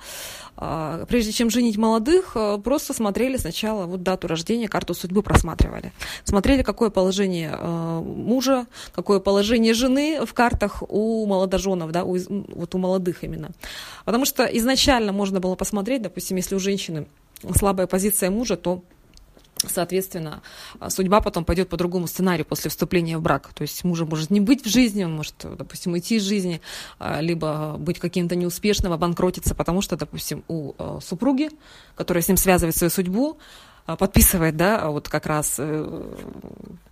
прежде 1.06 1.32
чем 1.32 1.48
женить 1.48 1.78
молодых, 1.78 2.36
просто 2.62 2.92
смотрели 2.92 3.38
сначала 3.38 3.86
вот 3.86 4.02
дату 4.02 4.28
рождения, 4.28 4.68
карту 4.68 4.92
судьбы 4.92 5.22
просматривали. 5.22 5.92
Смотрели, 6.24 6.62
какое 6.62 6.90
положение 6.90 7.56
мужа, 7.56 8.66
какое 8.92 9.20
положение 9.20 9.72
жены 9.72 10.26
в 10.26 10.34
картах 10.34 10.82
у 10.86 11.24
молодоженов, 11.26 11.92
да, 11.92 12.04
у, 12.04 12.18
вот 12.28 12.74
у 12.74 12.78
молодых 12.78 13.24
именно. 13.24 13.50
Потому 14.04 14.26
что 14.26 14.44
изначально 14.44 15.12
можно 15.12 15.40
было 15.40 15.54
посмотреть, 15.54 16.02
допустим, 16.02 16.36
если 16.36 16.54
у 16.54 16.58
женщины 16.70 17.06
слабая 17.56 17.86
позиция 17.86 18.30
мужа, 18.30 18.56
то 18.56 18.82
Соответственно, 19.66 20.40
судьба 20.88 21.20
потом 21.20 21.44
пойдет 21.44 21.68
по 21.68 21.76
другому 21.76 22.06
сценарию 22.06 22.46
после 22.46 22.70
вступления 22.70 23.18
в 23.18 23.20
брак. 23.20 23.50
То 23.52 23.60
есть 23.60 23.84
мужа 23.84 24.06
может 24.06 24.30
не 24.30 24.40
быть 24.40 24.64
в 24.64 24.68
жизни, 24.70 25.04
он 25.04 25.14
может, 25.14 25.34
допустим, 25.58 25.92
уйти 25.92 26.16
из 26.16 26.22
жизни, 26.22 26.62
а, 26.98 27.20
либо 27.20 27.76
быть 27.78 27.98
каким-то 27.98 28.36
неуспешным, 28.36 28.90
обанкротиться, 28.94 29.54
потому 29.54 29.82
что, 29.82 29.98
допустим, 29.98 30.44
у 30.48 30.72
а, 30.78 30.98
супруги, 31.02 31.50
которая 31.94 32.22
с 32.22 32.28
ним 32.28 32.38
связывает 32.38 32.74
свою 32.74 32.90
судьбу, 32.90 33.36
а, 33.84 33.96
подписывает, 33.96 34.56
да, 34.56 34.88
вот 34.88 35.10
как 35.10 35.26
раз 35.26 35.56
э, 35.58 36.04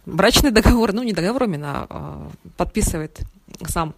брачный 0.04 0.50
договор, 0.50 0.92
ну 0.92 1.02
не 1.02 1.14
договор 1.14 1.44
именно, 1.44 1.86
а 1.88 2.30
подписывает 2.58 3.20
сам 3.66 3.94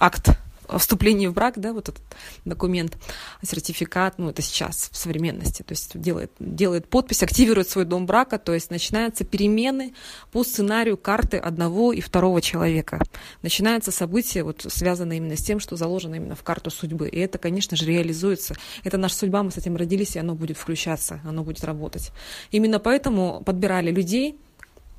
акт 0.00 0.30
вступлении 0.78 1.26
в 1.26 1.32
брак, 1.32 1.58
да, 1.58 1.72
вот 1.72 1.88
этот 1.88 2.02
документ, 2.44 2.96
сертификат, 3.42 4.18
ну, 4.18 4.30
это 4.30 4.42
сейчас 4.42 4.88
в 4.90 4.96
современности, 4.96 5.62
то 5.62 5.72
есть 5.72 5.98
делает, 5.98 6.32
делает 6.38 6.88
подпись, 6.88 7.22
активирует 7.22 7.68
свой 7.68 7.84
дом 7.84 8.06
брака, 8.06 8.38
то 8.38 8.54
есть 8.54 8.70
начинаются 8.70 9.24
перемены 9.24 9.94
по 10.32 10.44
сценарию 10.44 10.96
карты 10.96 11.38
одного 11.38 11.92
и 11.92 12.00
второго 12.00 12.40
человека. 12.40 13.02
Начинаются 13.42 13.90
события, 13.90 14.42
вот, 14.42 14.66
связанные 14.68 15.18
именно 15.18 15.36
с 15.36 15.42
тем, 15.42 15.60
что 15.60 15.76
заложено 15.76 16.16
именно 16.16 16.34
в 16.34 16.42
карту 16.42 16.70
судьбы. 16.70 17.08
И 17.08 17.18
это, 17.18 17.38
конечно 17.38 17.76
же, 17.76 17.86
реализуется. 17.86 18.54
Это 18.82 18.98
наша 18.98 19.16
судьба, 19.16 19.42
мы 19.42 19.50
с 19.50 19.56
этим 19.56 19.76
родились, 19.76 20.16
и 20.16 20.18
оно 20.18 20.34
будет 20.34 20.58
включаться, 20.58 21.20
оно 21.24 21.44
будет 21.44 21.64
работать. 21.64 22.12
Именно 22.50 22.78
поэтому 22.78 23.42
подбирали 23.44 23.90
людей, 23.90 24.38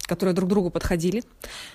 которые 0.05 0.33
друг 0.33 0.49
другу 0.49 0.69
подходили, 0.69 1.23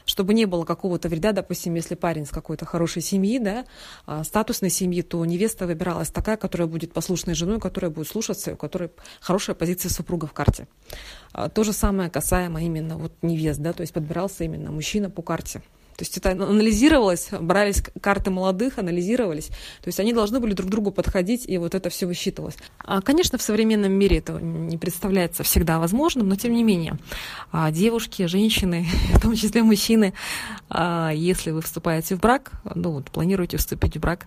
чтобы 0.04 0.34
не 0.34 0.46
было 0.46 0.64
какого-то 0.64 1.08
вреда, 1.08 1.32
допустим, 1.32 1.74
если 1.74 1.94
парень 1.94 2.26
с 2.26 2.30
какой-то 2.30 2.64
хорошей 2.64 3.02
семьи, 3.02 3.38
да, 3.38 3.64
а, 4.06 4.24
статусной 4.24 4.70
семьи, 4.70 5.02
то 5.02 5.24
невеста 5.24 5.66
выбиралась 5.66 6.10
такая, 6.10 6.36
которая 6.36 6.68
будет 6.68 6.92
послушной 6.92 7.34
женой, 7.34 7.60
которая 7.60 7.90
будет 7.90 8.08
слушаться, 8.08 8.54
у 8.54 8.56
которой 8.56 8.90
хорошая 9.20 9.54
позиция 9.56 9.90
супруга 9.90 10.26
в 10.26 10.32
карте. 10.32 10.68
А, 11.32 11.48
то 11.48 11.64
же 11.64 11.72
самое 11.72 12.10
касаемо 12.10 12.62
именно 12.62 12.96
вот 12.96 13.12
невест, 13.22 13.60
да, 13.60 13.72
то 13.72 13.82
есть 13.82 13.92
подбирался 13.92 14.44
именно 14.44 14.70
мужчина 14.70 15.10
по 15.10 15.22
карте. 15.22 15.62
То 16.00 16.04
есть 16.04 16.16
это 16.16 16.30
анализировалось, 16.30 17.28
брались 17.30 17.82
карты 18.00 18.30
молодых, 18.30 18.78
анализировались. 18.78 19.48
То 19.48 19.88
есть 19.88 20.00
они 20.00 20.14
должны 20.14 20.40
были 20.40 20.54
друг 20.54 20.70
другу 20.70 20.92
подходить, 20.92 21.44
и 21.46 21.58
вот 21.58 21.74
это 21.74 21.90
все 21.90 22.06
высчитывалось. 22.06 22.56
А, 22.78 23.02
конечно, 23.02 23.36
в 23.36 23.42
современном 23.42 23.92
мире 23.92 24.16
это 24.16 24.32
не 24.40 24.78
представляется 24.78 25.42
всегда 25.42 25.78
возможным, 25.78 26.26
но 26.26 26.36
тем 26.36 26.54
не 26.54 26.64
менее, 26.64 26.96
а, 27.52 27.70
девушки, 27.70 28.24
женщины, 28.24 28.86
в 29.12 29.20
том 29.20 29.36
числе 29.36 29.62
мужчины, 29.62 30.14
а, 30.70 31.10
если 31.10 31.50
вы 31.50 31.60
вступаете 31.60 32.16
в 32.16 32.20
брак, 32.20 32.52
ну 32.74 32.92
вот 32.92 33.10
планируете 33.10 33.58
вступить 33.58 33.98
в 33.98 34.00
брак, 34.00 34.24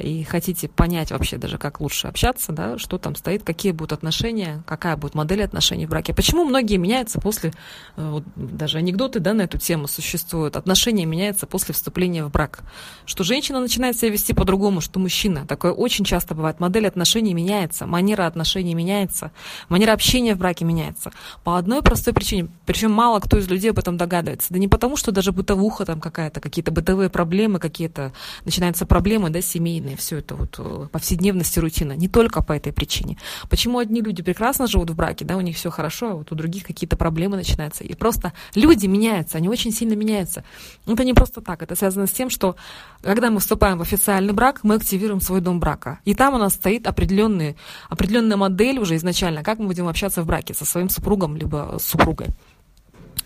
и 0.00 0.24
хотите 0.24 0.68
понять 0.68 1.10
вообще 1.10 1.36
даже, 1.36 1.58
как 1.58 1.80
лучше 1.80 2.06
общаться, 2.06 2.52
да, 2.52 2.78
что 2.78 2.98
там 2.98 3.16
стоит, 3.16 3.42
какие 3.42 3.72
будут 3.72 3.92
отношения, 3.92 4.62
какая 4.66 4.96
будет 4.96 5.14
модель 5.14 5.42
отношений 5.42 5.86
в 5.86 5.90
браке. 5.90 6.14
Почему 6.14 6.44
многие 6.44 6.76
меняются 6.76 7.20
после, 7.20 7.52
э, 7.96 8.10
вот 8.10 8.24
даже 8.36 8.78
анекдоты 8.78 9.18
да, 9.20 9.34
на 9.34 9.42
эту 9.42 9.58
тему 9.58 9.88
существуют, 9.88 10.56
отношения 10.56 11.06
меняются 11.06 11.46
после 11.46 11.74
вступления 11.74 12.24
в 12.24 12.30
брак. 12.30 12.60
Что 13.04 13.24
женщина 13.24 13.58
начинает 13.60 13.96
себя 13.96 14.10
вести 14.10 14.32
по-другому, 14.32 14.80
что 14.80 15.00
мужчина. 15.00 15.44
Такое 15.46 15.72
очень 15.72 16.04
часто 16.04 16.34
бывает. 16.34 16.60
Модель 16.60 16.86
отношений 16.86 17.34
меняется, 17.34 17.86
манера 17.86 18.26
отношений 18.26 18.74
меняется, 18.74 19.32
манера 19.68 19.92
общения 19.92 20.34
в 20.34 20.38
браке 20.38 20.64
меняется. 20.64 21.10
По 21.42 21.58
одной 21.58 21.82
простой 21.82 22.14
причине. 22.14 22.48
Причем 22.64 22.92
мало 22.92 23.18
кто 23.18 23.38
из 23.38 23.48
людей 23.48 23.70
об 23.70 23.78
этом 23.78 23.96
догадывается. 23.96 24.52
Да 24.52 24.58
не 24.58 24.68
потому, 24.68 24.96
что 24.96 25.10
даже 25.10 25.32
бытовуха 25.32 25.84
там 25.84 26.00
какая-то, 26.00 26.40
какие-то 26.40 26.70
бытовые 26.70 27.10
проблемы, 27.10 27.58
какие-то 27.58 28.12
начинаются 28.44 28.86
проблемы, 28.86 29.30
да, 29.30 29.40
семейные, 29.48 29.96
все 29.96 30.18
это 30.18 30.34
вот 30.34 30.56
э, 30.58 30.88
повседневность 30.92 31.56
и 31.56 31.60
рутина. 31.60 31.92
Не 31.92 32.08
только 32.08 32.42
по 32.42 32.52
этой 32.52 32.72
причине. 32.72 33.18
Почему 33.48 33.78
одни 33.78 34.00
люди 34.00 34.22
прекрасно 34.22 34.66
живут 34.66 34.90
в 34.90 34.94
браке, 34.94 35.24
да, 35.24 35.36
у 35.36 35.40
них 35.40 35.56
все 35.56 35.70
хорошо, 35.70 36.10
а 36.10 36.14
вот 36.14 36.32
у 36.32 36.34
других 36.34 36.64
какие-то 36.64 36.96
проблемы 36.96 37.36
начинаются. 37.36 37.84
И 37.84 37.94
просто 37.94 38.32
люди 38.54 38.86
меняются, 38.86 39.38
они 39.38 39.48
очень 39.48 39.72
сильно 39.72 39.94
меняются. 39.94 40.44
Это 40.86 41.04
не 41.04 41.14
просто 41.14 41.40
так, 41.40 41.62
это 41.62 41.74
связано 41.74 42.06
с 42.06 42.12
тем, 42.12 42.30
что 42.30 42.56
когда 43.02 43.30
мы 43.30 43.40
вступаем 43.40 43.78
в 43.78 43.82
официальный 43.82 44.32
брак, 44.32 44.60
мы 44.62 44.74
активируем 44.74 45.20
свой 45.20 45.40
дом 45.40 45.60
брака. 45.60 46.00
И 46.04 46.14
там 46.14 46.34
у 46.34 46.38
нас 46.38 46.54
стоит 46.54 46.86
определенный, 46.86 47.56
определенная 47.88 48.36
модель 48.36 48.78
уже 48.78 48.96
изначально, 48.96 49.42
как 49.42 49.58
мы 49.58 49.66
будем 49.66 49.88
общаться 49.88 50.22
в 50.22 50.26
браке 50.26 50.54
со 50.54 50.64
своим 50.64 50.88
супругом 50.88 51.36
либо 51.36 51.78
с 51.78 51.86
супругой. 51.86 52.28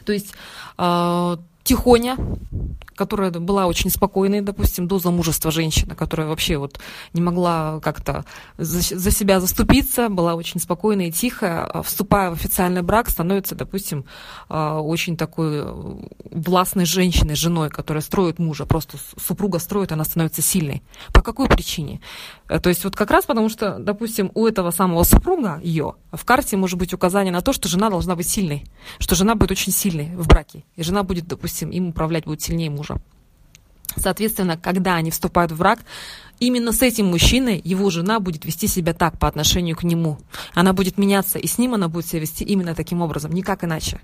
То 0.05 0.13
есть 0.13 0.33
э, 0.79 1.37
Тихоня, 1.65 2.17
которая 2.97 3.31
была 3.31 3.67
очень 3.67 3.91
спокойной, 3.91 4.41
допустим, 4.41 4.87
до 4.87 4.99
замужества 4.99 5.51
женщина, 5.51 5.95
которая 5.95 6.29
вообще 6.29 6.57
вот 6.57 6.81
не 7.13 7.21
могла 7.21 7.81
как-то 7.81 8.25
за, 8.59 8.81
за 8.81 9.11
себя 9.11 9.41
заступиться, 9.41 10.09
была 10.09 10.35
очень 10.35 10.61
спокойная 10.61 11.07
и 11.07 11.13
тихая, 11.13 11.65
а 11.65 11.83
вступая 11.83 12.31
в 12.31 12.35
официальный 12.35 12.83
брак, 12.83 13.09
становится, 13.09 13.55
допустим, 13.55 14.05
а, 14.49 14.81
очень 14.81 15.17
такой 15.17 15.63
э, 15.65 15.97
властной 16.31 16.85
женщиной, 16.85 17.35
женой, 17.35 17.71
которая 17.71 18.03
строит 18.03 18.39
мужа, 18.39 18.67
просто 18.67 18.99
супруга 19.25 19.59
строит, 19.59 19.93
она 19.93 20.05
становится 20.05 20.43
сильной. 20.43 20.83
По 21.13 21.23
какой 21.23 21.49
причине? 21.49 22.01
Э, 22.49 22.61
то 22.61 22.69
есть 22.69 22.85
вот 22.85 22.97
как 22.97 23.11
раз 23.11 23.25
потому, 23.25 23.49
что, 23.49 23.79
допустим, 23.79 24.31
у 24.35 24.47
этого 24.47 24.71
самого 24.71 25.05
супруга, 25.05 25.61
ее, 25.63 25.95
в 26.13 26.25
карте 26.25 26.57
может 26.57 26.79
быть 26.79 26.93
указание 26.93 27.33
на 27.33 27.41
то, 27.41 27.53
что 27.53 27.69
жена 27.69 27.91
должна 27.91 28.17
быть 28.17 28.29
сильной, 28.29 28.65
что 28.99 29.15
жена 29.15 29.35
будет 29.35 29.53
очень 29.53 29.73
сильной 29.73 30.15
в 30.17 30.27
браке, 30.27 30.65
и 30.77 30.83
жена 30.83 31.03
будет, 31.03 31.27
допустим, 31.27 31.52
им 31.61 31.89
управлять 31.89 32.25
будет 32.25 32.43
сильнее 32.43 32.71
мужа. 32.71 33.01
Соответственно, 33.97 34.57
когда 34.57 34.95
они 34.97 35.11
вступают 35.11 35.53
в 35.53 35.59
брак, 35.59 35.81
именно 36.39 36.73
с 36.73 36.83
этим 36.83 37.07
мужчиной 37.07 37.61
его 37.63 37.91
жена 37.91 38.21
будет 38.21 38.45
вести 38.45 38.67
себя 38.67 38.95
так 38.95 39.19
по 39.19 39.29
отношению 39.29 39.77
к 39.77 39.85
нему. 39.85 40.19
Она 40.55 40.73
будет 40.73 40.99
меняться, 40.99 41.39
и 41.39 41.47
с 41.47 41.59
ним 41.59 41.75
она 41.75 41.89
будет 41.89 42.07
себя 42.07 42.21
вести 42.21 42.45
именно 42.45 42.75
таким 42.75 43.03
образом, 43.03 43.33
никак 43.33 43.65
иначе. 43.65 44.01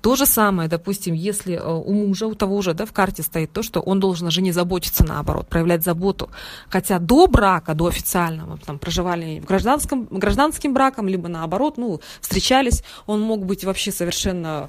То 0.00 0.16
же 0.16 0.26
самое, 0.26 0.68
допустим, 0.68 1.14
если 1.14 1.54
э, 1.54 1.64
у 1.64 1.92
мужа, 1.92 2.26
у 2.26 2.34
того 2.34 2.62
же, 2.62 2.74
да, 2.74 2.86
в 2.86 2.92
карте 2.92 3.22
стоит 3.22 3.52
то, 3.52 3.62
что 3.62 3.80
он 3.80 3.98
должен 3.98 4.28
о 4.28 4.30
жене 4.30 4.52
заботиться, 4.52 5.04
наоборот, 5.04 5.48
проявлять 5.48 5.82
заботу. 5.82 6.30
Хотя 6.68 6.98
до 6.98 7.26
брака, 7.26 7.74
до 7.74 7.86
официального, 7.86 8.58
там, 8.58 8.78
проживали 8.78 9.40
в 9.40 9.46
гражданском, 9.46 10.04
гражданским 10.04 10.74
браком, 10.74 11.08
либо 11.08 11.28
наоборот, 11.28 11.76
ну, 11.76 12.00
встречались, 12.20 12.84
он 13.06 13.20
мог 13.22 13.44
быть 13.46 13.64
вообще 13.64 13.90
совершенно 13.90 14.68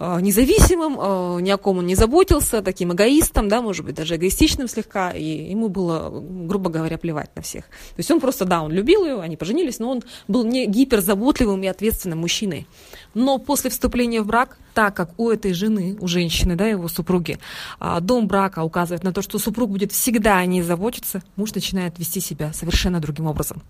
независимым, 0.00 0.98
э, 1.00 1.40
ни 1.42 1.50
о 1.50 1.56
ком 1.56 1.78
он 1.78 1.86
не 1.86 1.94
заботился, 1.94 2.62
таким 2.62 2.92
эгоистом, 2.92 3.48
да, 3.48 3.60
может 3.60 3.84
быть, 3.84 3.94
даже 3.94 4.16
эгоистичным 4.16 4.68
слегка, 4.68 5.10
и 5.10 5.50
ему 5.50 5.68
было, 5.68 6.08
грубо 6.22 6.70
говоря, 6.70 6.98
плевать 6.98 7.30
на 7.34 7.42
всех. 7.42 7.64
То 7.64 7.98
есть 7.98 8.10
он 8.10 8.20
просто, 8.20 8.44
да, 8.44 8.62
он 8.62 8.72
любил 8.72 9.04
ее, 9.04 9.20
они 9.20 9.36
поженились, 9.36 9.78
но 9.78 9.90
он 9.90 10.02
был 10.28 10.44
не 10.44 10.66
гиперзаботливым 10.66 11.62
и 11.62 11.66
ответственным 11.66 12.20
мужчиной. 12.20 12.66
Но 13.14 13.38
после 13.38 13.70
вступления 13.70 14.22
в 14.22 14.26
брак, 14.26 14.58
так 14.74 14.94
как 14.94 15.10
у 15.18 15.30
этой 15.30 15.52
жены, 15.52 15.96
у 16.00 16.06
женщины, 16.06 16.54
да, 16.54 16.66
его 16.66 16.88
супруги, 16.88 17.38
а, 17.80 18.00
дом 18.00 18.28
брака 18.28 18.62
указывает 18.62 19.02
на 19.02 19.12
то, 19.12 19.22
что 19.22 19.38
супруг 19.38 19.70
будет 19.70 19.92
всегда 19.92 20.38
о 20.38 20.46
ней 20.46 20.62
заботиться, 20.62 21.22
муж 21.36 21.52
начинает 21.52 21.98
вести 21.98 22.20
себя 22.20 22.52
совершенно 22.52 23.00
другим 23.00 23.26
образом. 23.26 23.62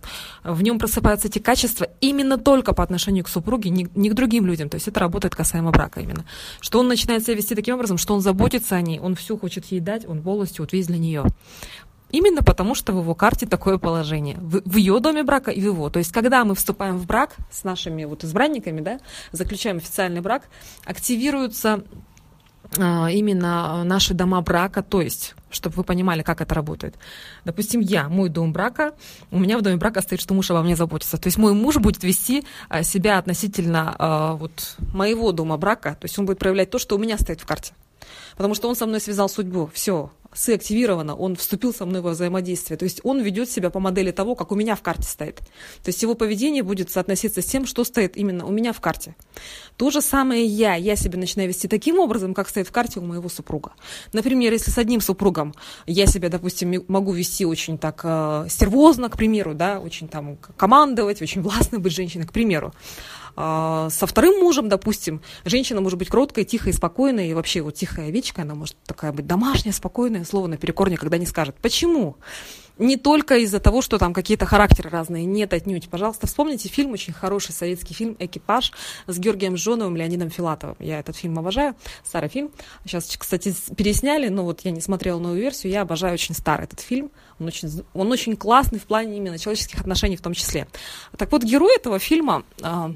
В 0.44 0.62
нем 0.62 0.78
просыпаются 0.78 1.28
эти 1.28 1.38
качества 1.38 1.88
именно 2.00 2.36
только 2.36 2.74
по 2.74 2.82
отношению 2.82 3.24
к 3.24 3.28
супруге, 3.28 3.70
не, 3.70 3.84
к 3.86 4.14
другим 4.14 4.44
людям. 4.44 4.68
То 4.68 4.74
есть 4.74 4.88
это 4.88 5.00
работает 5.00 5.34
касаемо 5.34 5.70
брака 5.70 6.00
именно. 6.00 6.24
Что 6.60 6.80
он 6.80 6.88
начинает 6.88 7.24
себя 7.24 7.34
вести 7.34 7.54
таким 7.54 7.76
образом, 7.76 7.96
что 7.96 8.14
он 8.14 8.20
заботится 8.20 8.76
о 8.76 8.82
ней, 8.82 9.00
он 9.00 9.14
все 9.14 9.38
хочет 9.38 9.64
ей 9.66 9.80
дать, 9.80 10.06
он 10.06 10.22
полностью 10.22 10.64
вот 10.64 10.72
весь 10.72 10.88
для 10.88 10.98
нее. 10.98 11.24
Именно 12.10 12.42
потому, 12.42 12.74
что 12.74 12.92
в 12.92 13.00
его 13.00 13.14
карте 13.14 13.46
такое 13.46 13.78
положение. 13.78 14.36
В, 14.38 14.62
в 14.64 14.76
ее 14.76 14.98
доме 15.00 15.22
брака 15.22 15.50
и 15.50 15.60
в 15.60 15.64
его. 15.64 15.90
То 15.90 15.98
есть, 15.98 16.12
когда 16.12 16.44
мы 16.44 16.54
вступаем 16.54 16.96
в 16.96 17.06
брак 17.06 17.36
с 17.50 17.64
нашими 17.64 18.04
вот 18.04 18.24
избранниками, 18.24 18.80
да, 18.80 19.00
заключаем 19.32 19.76
официальный 19.76 20.20
брак, 20.20 20.44
активируются 20.84 21.84
а, 22.76 23.10
именно 23.10 23.82
наши 23.84 24.14
дома 24.14 24.40
брака, 24.42 24.82
то 24.82 25.00
есть, 25.00 25.34
чтобы 25.50 25.76
вы 25.76 25.84
понимали, 25.84 26.22
как 26.22 26.40
это 26.40 26.54
работает. 26.54 26.96
Допустим, 27.44 27.80
я, 27.80 28.08
мой 28.08 28.28
дом 28.28 28.52
брака, 28.52 28.94
у 29.30 29.38
меня 29.38 29.58
в 29.58 29.62
доме 29.62 29.76
брака 29.76 30.02
стоит, 30.02 30.20
что 30.20 30.34
муж 30.34 30.50
обо 30.50 30.62
мне 30.62 30.76
заботится. 30.76 31.16
То 31.16 31.28
есть 31.28 31.38
мой 31.38 31.54
муж 31.54 31.76
будет 31.76 32.02
вести 32.04 32.44
а, 32.68 32.82
себя 32.82 33.18
относительно 33.18 33.94
а, 33.98 34.32
вот, 34.34 34.76
моего 34.94 35.32
дома 35.32 35.56
брака, 35.56 35.96
то 36.00 36.04
есть 36.04 36.18
он 36.18 36.26
будет 36.26 36.38
проявлять 36.38 36.70
то, 36.70 36.78
что 36.78 36.96
у 36.96 36.98
меня 36.98 37.16
стоит 37.18 37.40
в 37.40 37.46
карте. 37.46 37.72
Потому 38.36 38.54
что 38.54 38.68
он 38.68 38.76
со 38.76 38.86
мной 38.86 39.00
связал 39.00 39.28
судьбу. 39.28 39.70
Все, 39.72 40.10
сы 40.34 40.54
активировано, 40.54 41.14
он 41.14 41.36
вступил 41.36 41.72
со 41.72 41.86
мной 41.86 42.00
во 42.00 42.10
взаимодействие. 42.10 42.76
То 42.76 42.84
есть 42.84 43.00
он 43.02 43.20
ведет 43.20 43.50
себя 43.50 43.70
по 43.70 43.80
модели 43.80 44.10
того, 44.10 44.34
как 44.34 44.52
у 44.52 44.54
меня 44.54 44.74
в 44.74 44.82
карте 44.82 45.08
стоит. 45.08 45.36
То 45.82 45.88
есть 45.88 46.02
его 46.02 46.14
поведение 46.14 46.62
будет 46.62 46.90
соотноситься 46.90 47.42
с 47.42 47.46
тем, 47.46 47.66
что 47.66 47.84
стоит 47.84 48.16
именно 48.16 48.44
у 48.46 48.50
меня 48.50 48.72
в 48.72 48.80
карте. 48.80 49.16
То 49.76 49.90
же 49.90 50.02
самое 50.02 50.44
я. 50.44 50.74
Я 50.74 50.96
себя 50.96 51.18
начинаю 51.18 51.48
вести 51.48 51.68
таким 51.68 51.98
образом, 51.98 52.34
как 52.34 52.48
стоит 52.48 52.68
в 52.68 52.72
карте 52.72 53.00
у 53.00 53.02
моего 53.02 53.28
супруга. 53.28 53.72
Например, 54.12 54.52
если 54.52 54.70
с 54.70 54.78
одним 54.78 55.00
супругом 55.00 55.54
я 55.86 56.06
себя, 56.06 56.28
допустим, 56.28 56.84
могу 56.88 57.12
вести 57.12 57.44
очень 57.44 57.78
так 57.78 58.00
э, 58.04 58.46
стервозно, 58.48 59.08
к 59.08 59.16
примеру, 59.16 59.54
да, 59.54 59.80
очень 59.80 60.08
там 60.08 60.36
командовать, 60.56 61.22
очень 61.22 61.42
властно 61.42 61.78
быть 61.78 61.92
женщиной, 61.92 62.26
к 62.26 62.32
примеру. 62.32 62.72
А, 63.40 63.88
со 63.88 64.08
вторым 64.08 64.40
мужем, 64.40 64.68
допустим, 64.68 65.22
женщина 65.44 65.80
может 65.80 65.96
быть 65.96 66.08
кроткая, 66.08 66.44
тихая, 66.44 66.72
спокойная, 66.72 67.26
и 67.26 67.34
вообще 67.34 67.62
вот 67.62 67.76
тихая 67.76 68.08
овечка, 68.08 68.42
она 68.42 68.56
может 68.56 68.76
такая 68.84 69.12
быть 69.12 69.28
домашняя, 69.28 69.70
спокойная, 69.70 70.24
слово 70.24 70.48
наперекор 70.48 70.90
никогда 70.90 71.18
не 71.18 71.26
скажет. 71.26 71.54
Почему? 71.62 72.16
Не 72.78 72.96
только 72.96 73.36
из-за 73.38 73.60
того, 73.60 73.80
что 73.80 73.96
там 73.98 74.12
какие-то 74.12 74.44
характеры 74.44 74.90
разные, 74.90 75.24
нет, 75.24 75.52
отнюдь. 75.52 75.88
Пожалуйста, 75.88 76.26
вспомните 76.26 76.68
фильм, 76.68 76.92
очень 76.92 77.12
хороший 77.12 77.52
советский 77.52 77.94
фильм 77.94 78.16
«Экипаж» 78.18 78.72
с 79.06 79.18
Георгием 79.18 79.56
Жоновым, 79.56 79.94
Леонидом 79.94 80.30
Филатовым. 80.30 80.76
Я 80.80 80.98
этот 80.98 81.14
фильм 81.16 81.38
обожаю, 81.38 81.76
старый 82.04 82.28
фильм. 82.28 82.50
Сейчас, 82.84 83.16
кстати, 83.16 83.54
пересняли, 83.76 84.28
но 84.28 84.42
вот 84.42 84.62
я 84.62 84.72
не 84.72 84.80
смотрела 84.80 85.20
новую 85.20 85.40
версию, 85.40 85.72
я 85.72 85.82
обожаю 85.82 86.14
очень 86.14 86.34
старый 86.34 86.64
этот 86.64 86.80
фильм. 86.80 87.12
Он 87.38 87.46
очень, 87.46 87.84
он 87.94 88.10
очень 88.10 88.36
классный 88.36 88.80
в 88.80 88.84
плане 88.84 89.16
именно 89.16 89.38
человеческих 89.38 89.80
отношений 89.80 90.16
в 90.16 90.22
том 90.22 90.34
числе. 90.34 90.66
Так 91.16 91.30
вот, 91.30 91.44
герой 91.44 91.76
этого 91.76 92.00
фильма 92.00 92.44
а, 92.62 92.92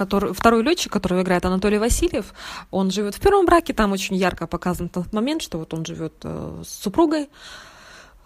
который, 0.00 0.32
второй 0.32 0.62
летчик, 0.62 0.90
которого 0.90 1.20
играет 1.20 1.44
Анатолий 1.44 1.76
Васильев, 1.76 2.32
он 2.70 2.90
живет 2.90 3.16
в 3.16 3.20
первом 3.20 3.44
браке, 3.44 3.74
там 3.74 3.92
очень 3.92 4.16
ярко 4.16 4.46
показан 4.46 4.88
тот 4.88 5.12
момент, 5.12 5.42
что 5.42 5.58
вот 5.58 5.74
он 5.74 5.84
живет 5.84 6.14
э, 6.24 6.62
с 6.64 6.82
супругой, 6.82 7.28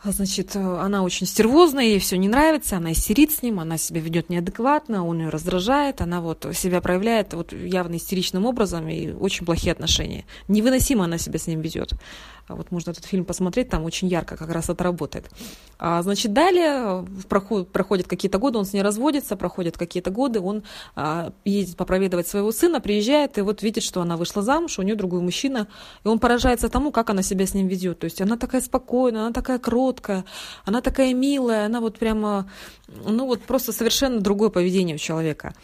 Значит, 0.04 0.54
э, 0.54 0.60
она 0.60 1.02
очень 1.02 1.26
стервозная, 1.26 1.84
ей 1.84 1.98
все 1.98 2.16
не 2.16 2.28
нравится, 2.28 2.76
она 2.76 2.92
истерит 2.92 3.32
с 3.32 3.42
ним, 3.42 3.58
она 3.58 3.78
себя 3.78 4.00
ведет 4.00 4.28
неадекватно, 4.28 5.06
он 5.06 5.20
ее 5.20 5.28
раздражает, 5.30 6.02
она 6.02 6.20
вот 6.20 6.46
себя 6.52 6.80
проявляет 6.80 7.32
вот 7.32 7.52
явно 7.52 7.96
истеричным 7.96 8.44
образом 8.44 8.86
и 8.88 9.12
очень 9.12 9.46
плохие 9.46 9.72
отношения. 9.72 10.26
Невыносимо 10.46 11.04
она 11.04 11.16
себя 11.16 11.38
с 11.38 11.46
ним 11.46 11.60
ведет. 11.62 11.94
А 12.46 12.56
вот 12.56 12.70
можно 12.70 12.90
этот 12.90 13.06
фильм 13.06 13.24
посмотреть, 13.24 13.70
там 13.70 13.84
очень 13.84 14.08
ярко 14.08 14.36
как 14.36 14.50
раз 14.50 14.68
это. 14.68 15.24
А, 15.78 16.02
значит, 16.02 16.32
далее 16.32 17.06
проход, 17.28 17.72
проходят 17.72 18.06
какие-то 18.06 18.38
годы, 18.38 18.58
он 18.58 18.66
с 18.66 18.72
ней 18.72 18.82
разводится, 18.82 19.36
проходят 19.36 19.78
какие-то 19.78 20.10
годы, 20.10 20.40
он 20.40 20.62
а, 20.94 21.32
едет 21.44 21.76
попроведывать 21.76 22.28
своего 22.28 22.52
сына, 22.52 22.80
приезжает 22.80 23.38
и 23.38 23.40
вот 23.40 23.62
видит, 23.62 23.82
что 23.82 24.02
она 24.02 24.16
вышла 24.16 24.42
замуж, 24.42 24.78
у 24.78 24.82
нее 24.82 24.94
другой 24.94 25.20
мужчина, 25.20 25.68
и 26.04 26.08
он 26.08 26.18
поражается 26.18 26.68
тому, 26.68 26.92
как 26.92 27.10
она 27.10 27.22
себя 27.22 27.46
с 27.46 27.54
ним 27.54 27.66
ведет. 27.66 28.00
То 28.00 28.04
есть 28.04 28.20
она 28.20 28.36
такая 28.36 28.60
спокойная, 28.60 29.22
она 29.22 29.32
такая 29.32 29.58
кроткая, 29.58 30.24
она 30.64 30.80
такая 30.80 31.14
милая, 31.14 31.66
она 31.66 31.80
вот 31.80 31.98
прямо, 31.98 32.50
ну 33.06 33.26
вот 33.26 33.42
просто 33.42 33.72
совершенно 33.72 34.20
другое 34.20 34.50
поведение 34.50 34.96
у 34.96 34.98
человека. 34.98 35.54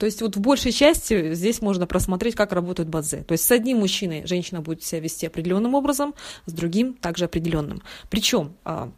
То 0.00 0.06
есть 0.06 0.22
вот 0.22 0.34
в 0.34 0.40
большей 0.40 0.72
части 0.72 1.34
здесь 1.34 1.60
можно 1.60 1.86
просмотреть, 1.86 2.34
как 2.34 2.52
работают 2.52 2.88
бадзе. 2.88 3.18
То 3.18 3.32
есть 3.32 3.44
с 3.44 3.50
одним 3.50 3.80
мужчиной 3.80 4.26
женщина 4.26 4.62
будет 4.62 4.82
себя 4.82 5.02
вести 5.02 5.26
определенным 5.26 5.74
образом, 5.74 6.14
с 6.46 6.52
другим 6.54 6.94
также 6.94 7.26
определенным. 7.26 7.82
Причем 8.08 8.54
а, 8.64 8.90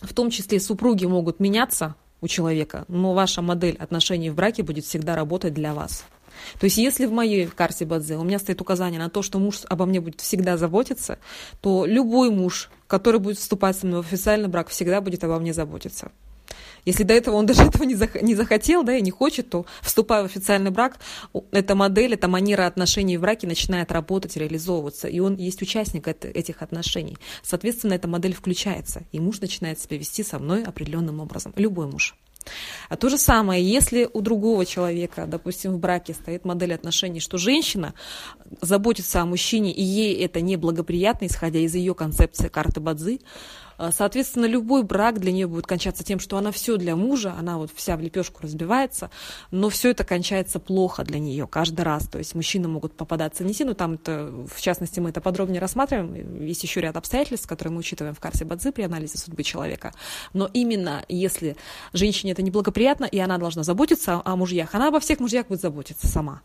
в 0.00 0.14
том 0.14 0.30
числе 0.30 0.60
супруги 0.60 1.04
могут 1.04 1.40
меняться 1.40 1.94
у 2.22 2.26
человека, 2.26 2.86
но 2.88 3.12
ваша 3.12 3.42
модель 3.42 3.76
отношений 3.76 4.30
в 4.30 4.34
браке 4.34 4.62
будет 4.62 4.86
всегда 4.86 5.14
работать 5.14 5.52
для 5.52 5.74
вас. 5.74 6.06
То 6.58 6.64
есть 6.64 6.78
если 6.78 7.04
в 7.04 7.12
моей 7.12 7.46
карте 7.46 7.84
Бадзе 7.84 8.16
у 8.16 8.24
меня 8.24 8.38
стоит 8.38 8.62
указание 8.62 8.98
на 8.98 9.10
то, 9.10 9.20
что 9.20 9.38
муж 9.38 9.60
обо 9.68 9.84
мне 9.84 10.00
будет 10.00 10.22
всегда 10.22 10.56
заботиться, 10.56 11.18
то 11.60 11.84
любой 11.84 12.30
муж, 12.30 12.70
который 12.86 13.20
будет 13.20 13.36
вступать 13.36 13.76
со 13.76 13.86
мной 13.86 14.02
в 14.02 14.06
официальный 14.06 14.48
брак, 14.48 14.68
всегда 14.68 15.02
будет 15.02 15.22
обо 15.22 15.38
мне 15.38 15.52
заботиться. 15.52 16.12
Если 16.88 17.02
до 17.02 17.12
этого 17.12 17.36
он 17.36 17.44
даже 17.46 17.64
этого 17.64 17.84
не, 17.84 17.94
зах- 17.94 18.22
не 18.22 18.34
захотел, 18.34 18.82
да, 18.82 18.96
и 18.96 19.02
не 19.02 19.10
хочет, 19.10 19.50
то, 19.50 19.66
вступая 19.82 20.22
в 20.22 20.24
официальный 20.24 20.70
брак, 20.70 20.98
эта 21.50 21.74
модель, 21.74 22.14
эта 22.14 22.28
манера 22.28 22.66
отношений 22.66 23.18
в 23.18 23.20
браке 23.20 23.46
начинает 23.46 23.92
работать, 23.92 24.36
реализовываться, 24.36 25.06
и 25.06 25.20
он 25.20 25.36
есть 25.36 25.60
участник 25.60 26.08
это, 26.08 26.28
этих 26.28 26.62
отношений. 26.62 27.18
Соответственно, 27.42 27.92
эта 27.92 28.08
модель 28.08 28.32
включается, 28.32 29.02
и 29.12 29.20
муж 29.20 29.40
начинает 29.40 29.78
себя 29.78 29.98
вести 29.98 30.24
со 30.24 30.38
мной 30.38 30.62
определенным 30.62 31.20
образом. 31.20 31.52
Любой 31.56 31.86
муж. 31.86 32.16
А 32.88 32.96
то 32.96 33.10
же 33.10 33.18
самое, 33.18 33.62
если 33.62 34.08
у 34.10 34.22
другого 34.22 34.64
человека, 34.64 35.26
допустим, 35.26 35.72
в 35.72 35.78
браке 35.78 36.14
стоит 36.14 36.46
модель 36.46 36.72
отношений, 36.72 37.20
что 37.20 37.36
женщина 37.36 37.92
заботится 38.62 39.20
о 39.20 39.26
мужчине, 39.26 39.72
и 39.72 39.82
ей 39.82 40.24
это 40.24 40.40
неблагоприятно, 40.40 41.26
исходя 41.26 41.58
из 41.58 41.74
ее 41.74 41.94
концепции 41.94 42.48
карты 42.48 42.80
Бадзи, 42.80 43.20
соответственно, 43.90 44.46
любой 44.46 44.82
брак 44.82 45.20
для 45.20 45.32
нее 45.32 45.46
будет 45.46 45.66
кончаться 45.66 46.04
тем, 46.04 46.20
что 46.20 46.36
она 46.36 46.52
все 46.52 46.76
для 46.76 46.96
мужа, 46.96 47.34
она 47.38 47.58
вот 47.58 47.70
вся 47.74 47.96
в 47.96 48.00
лепешку 48.00 48.42
разбивается, 48.42 49.10
но 49.50 49.68
все 49.68 49.90
это 49.90 50.04
кончается 50.04 50.58
плохо 50.58 51.04
для 51.04 51.18
нее 51.18 51.46
каждый 51.46 51.82
раз. 51.82 52.08
То 52.08 52.18
есть 52.18 52.34
мужчины 52.34 52.68
могут 52.68 52.94
попадаться 52.94 53.44
не 53.44 53.58
но 53.64 53.74
там 53.74 53.94
это, 53.94 54.32
в 54.46 54.60
частности, 54.60 55.00
мы 55.00 55.10
это 55.10 55.20
подробнее 55.20 55.60
рассматриваем. 55.60 56.44
Есть 56.44 56.62
еще 56.62 56.80
ряд 56.80 56.96
обстоятельств, 56.96 57.46
которые 57.46 57.72
мы 57.72 57.80
учитываем 57.80 58.14
в 58.14 58.20
карте 58.20 58.44
Бадзи 58.44 58.70
при 58.70 58.82
анализе 58.82 59.18
судьбы 59.18 59.42
человека. 59.42 59.92
Но 60.32 60.48
именно 60.52 61.04
если 61.08 61.56
женщине 61.92 62.32
это 62.32 62.42
неблагоприятно, 62.42 63.04
и 63.04 63.18
она 63.18 63.38
должна 63.38 63.62
заботиться 63.62 64.22
о 64.24 64.36
мужьях, 64.36 64.74
она 64.74 64.88
обо 64.88 65.00
всех 65.00 65.20
мужьях 65.20 65.48
будет 65.48 65.60
заботиться 65.60 66.06
сама. 66.06 66.42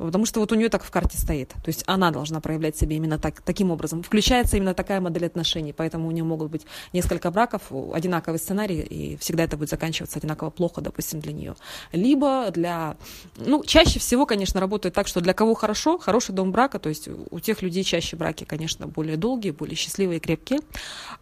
Потому 0.00 0.24
что 0.24 0.40
вот 0.40 0.50
у 0.52 0.54
нее 0.54 0.68
так 0.68 0.82
в 0.82 0.90
карте 0.90 1.18
стоит. 1.18 1.50
То 1.50 1.68
есть 1.68 1.84
она 1.86 2.10
должна 2.10 2.40
проявлять 2.40 2.76
себя 2.76 2.96
именно 2.96 3.18
так, 3.18 3.42
таким 3.42 3.70
образом. 3.70 4.02
Включается 4.02 4.56
именно 4.56 4.74
такая 4.74 5.00
модель 5.00 5.26
отношений. 5.26 5.72
Поэтому 5.72 6.08
у 6.08 6.10
нее 6.10 6.24
могут 6.24 6.50
быть 6.50 6.66
несколько 6.92 7.30
браков, 7.30 7.70
одинаковый 7.92 8.38
сценарий, 8.38 8.80
и 8.80 9.16
всегда 9.18 9.44
это 9.44 9.56
будет 9.56 9.68
заканчиваться 9.68 10.18
одинаково 10.18 10.50
плохо, 10.50 10.80
допустим, 10.80 11.20
для 11.20 11.32
нее. 11.32 11.54
Либо 11.92 12.50
для... 12.50 12.96
Ну, 13.36 13.62
чаще 13.64 13.98
всего, 13.98 14.24
конечно, 14.26 14.58
работает 14.60 14.94
так, 14.94 15.06
что 15.06 15.20
для 15.20 15.34
кого 15.34 15.54
хорошо, 15.54 15.98
хороший 15.98 16.34
дом 16.34 16.50
брака, 16.50 16.78
то 16.78 16.88
есть 16.88 17.08
у 17.30 17.40
тех 17.40 17.60
людей 17.62 17.84
чаще 17.84 18.16
браки, 18.16 18.44
конечно, 18.44 18.86
более 18.86 19.16
долгие, 19.16 19.50
более 19.50 19.76
счастливые 19.76 20.16
и 20.16 20.20
крепкие. 20.20 20.60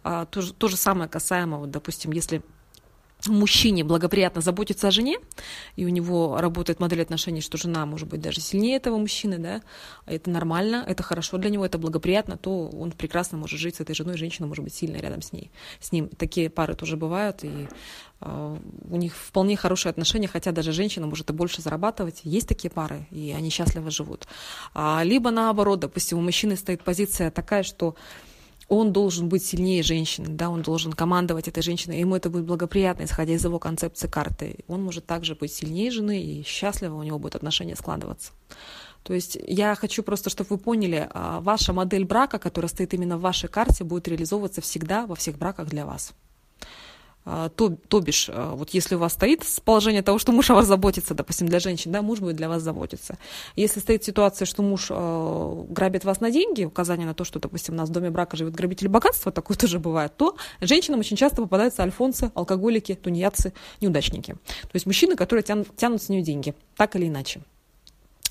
А, 0.03 0.25
то, 0.25 0.41
то 0.53 0.67
же 0.67 0.77
самое 0.77 1.09
касаемо, 1.09 1.57
вот, 1.57 1.71
допустим, 1.71 2.11
если 2.11 2.41
мужчине 3.27 3.83
благоприятно 3.83 4.41
заботиться 4.41 4.87
о 4.87 4.91
жене, 4.91 5.17
и 5.75 5.85
у 5.85 5.89
него 5.89 6.37
работает 6.39 6.79
модель 6.79 7.01
отношений, 7.01 7.41
что 7.41 7.57
жена 7.57 7.85
может 7.85 8.07
быть 8.07 8.21
даже 8.21 8.39
сильнее 8.39 8.77
этого 8.77 8.97
мужчины, 8.97 9.37
да, 9.37 9.61
это 10.05 10.29
нормально, 10.29 10.83
это 10.87 11.03
хорошо 11.03 11.37
для 11.37 11.49
него, 11.49 11.65
это 11.65 11.77
благоприятно, 11.77 12.37
то 12.37 12.67
он 12.67 12.91
прекрасно 12.91 13.37
может 13.37 13.59
жить 13.59 13.75
с 13.75 13.79
этой 13.81 13.93
женой, 13.93 14.17
женщина 14.17 14.47
может 14.47 14.63
быть 14.63 14.73
сильно 14.73 14.97
рядом 14.97 15.21
с 15.21 15.33
ней, 15.33 15.51
с 15.81 15.91
ним. 15.91 16.07
Такие 16.07 16.49
пары 16.49 16.75
тоже 16.75 16.95
бывают, 16.95 17.43
и 17.43 17.67
э, 18.21 18.57
у 18.89 18.95
них 18.95 19.15
вполне 19.15 19.57
хорошие 19.57 19.89
отношения, 19.89 20.27
хотя 20.27 20.51
даже 20.51 20.71
женщина 20.71 21.05
может 21.07 21.29
и 21.29 21.33
больше 21.33 21.61
зарабатывать. 21.61 22.21
Есть 22.23 22.47
такие 22.47 22.71
пары, 22.71 23.05
и 23.11 23.35
они 23.37 23.49
счастливо 23.49 23.91
живут. 23.91 24.27
А, 24.73 25.01
либо 25.03 25.31
наоборот, 25.31 25.79
допустим, 25.79 26.19
у 26.19 26.21
мужчины 26.21 26.55
стоит 26.55 26.83
позиция 26.83 27.31
такая, 27.31 27.63
что 27.63 27.95
он 28.69 28.93
должен 28.93 29.27
быть 29.27 29.43
сильнее 29.43 29.83
женщины, 29.83 30.27
да, 30.29 30.49
он 30.49 30.61
должен 30.61 30.93
командовать 30.93 31.47
этой 31.47 31.63
женщиной, 31.63 31.99
ему 31.99 32.15
это 32.15 32.29
будет 32.29 32.45
благоприятно, 32.45 33.03
исходя 33.03 33.33
из 33.33 33.43
его 33.43 33.59
концепции 33.59 34.07
карты. 34.07 34.59
Он 34.67 34.83
может 34.83 35.05
также 35.05 35.35
быть 35.35 35.51
сильнее 35.51 35.91
жены, 35.91 36.21
и 36.21 36.43
счастливо 36.45 36.95
у 36.95 37.03
него 37.03 37.19
будет 37.19 37.35
отношения 37.35 37.75
складываться. 37.75 38.31
То 39.03 39.13
есть 39.13 39.37
я 39.47 39.75
хочу 39.75 40.03
просто, 40.03 40.29
чтобы 40.29 40.51
вы 40.51 40.57
поняли, 40.59 41.09
а, 41.11 41.39
ваша 41.41 41.73
модель 41.73 42.05
брака, 42.05 42.37
которая 42.37 42.69
стоит 42.69 42.93
именно 42.93 43.17
в 43.17 43.21
вашей 43.21 43.49
карте, 43.49 43.83
будет 43.83 44.07
реализовываться 44.07 44.61
всегда 44.61 45.07
во 45.07 45.15
всех 45.15 45.37
браках 45.37 45.67
для 45.67 45.85
вас. 45.85 46.13
А, 47.25 47.49
то, 47.49 47.75
то 47.87 47.99
бишь, 47.99 48.29
а, 48.31 48.55
вот 48.55 48.71
если 48.71 48.95
у 48.95 48.99
вас 48.99 49.13
стоит 49.13 49.43
положение 49.63 50.01
того, 50.01 50.19
что 50.19 50.31
муж 50.31 50.49
о 50.49 50.55
вас 50.55 50.67
заботится, 50.67 51.13
допустим, 51.13 51.47
для 51.47 51.59
женщин, 51.59 51.91
да, 51.91 52.01
муж 52.01 52.19
будет 52.19 52.37
для 52.37 52.49
вас 52.49 52.63
заботиться. 52.63 53.17
Если 53.55 53.79
стоит 53.79 54.03
ситуация, 54.03 54.45
что 54.45 54.63
муж 54.63 54.87
э, 54.89 55.65
грабит 55.69 56.05
вас 56.05 56.21
на 56.21 56.31
деньги, 56.31 56.63
указание 56.63 57.05
на 57.05 57.13
то, 57.13 57.23
что, 57.23 57.39
допустим, 57.39 57.75
у 57.75 57.77
нас 57.77 57.89
в 57.89 57.91
доме 57.91 58.09
брака 58.09 58.37
живет 58.37 58.55
грабитель 58.55 58.87
богатства, 58.87 59.31
такое 59.31 59.57
тоже 59.57 59.79
бывает, 59.79 60.15
то 60.17 60.37
женщинам 60.61 61.01
очень 61.01 61.17
часто 61.17 61.41
попадаются 61.41 61.83
альфонсы, 61.83 62.31
алкоголики, 62.33 62.95
тунеядцы, 62.95 63.53
неудачники. 63.81 64.33
То 64.33 64.71
есть 64.73 64.85
мужчины, 64.85 65.15
которые 65.15 65.43
тянут, 65.43 65.75
тянут 65.75 66.01
с 66.01 66.09
нее 66.09 66.21
деньги, 66.21 66.55
так 66.77 66.95
или 66.95 67.07
иначе. 67.07 67.41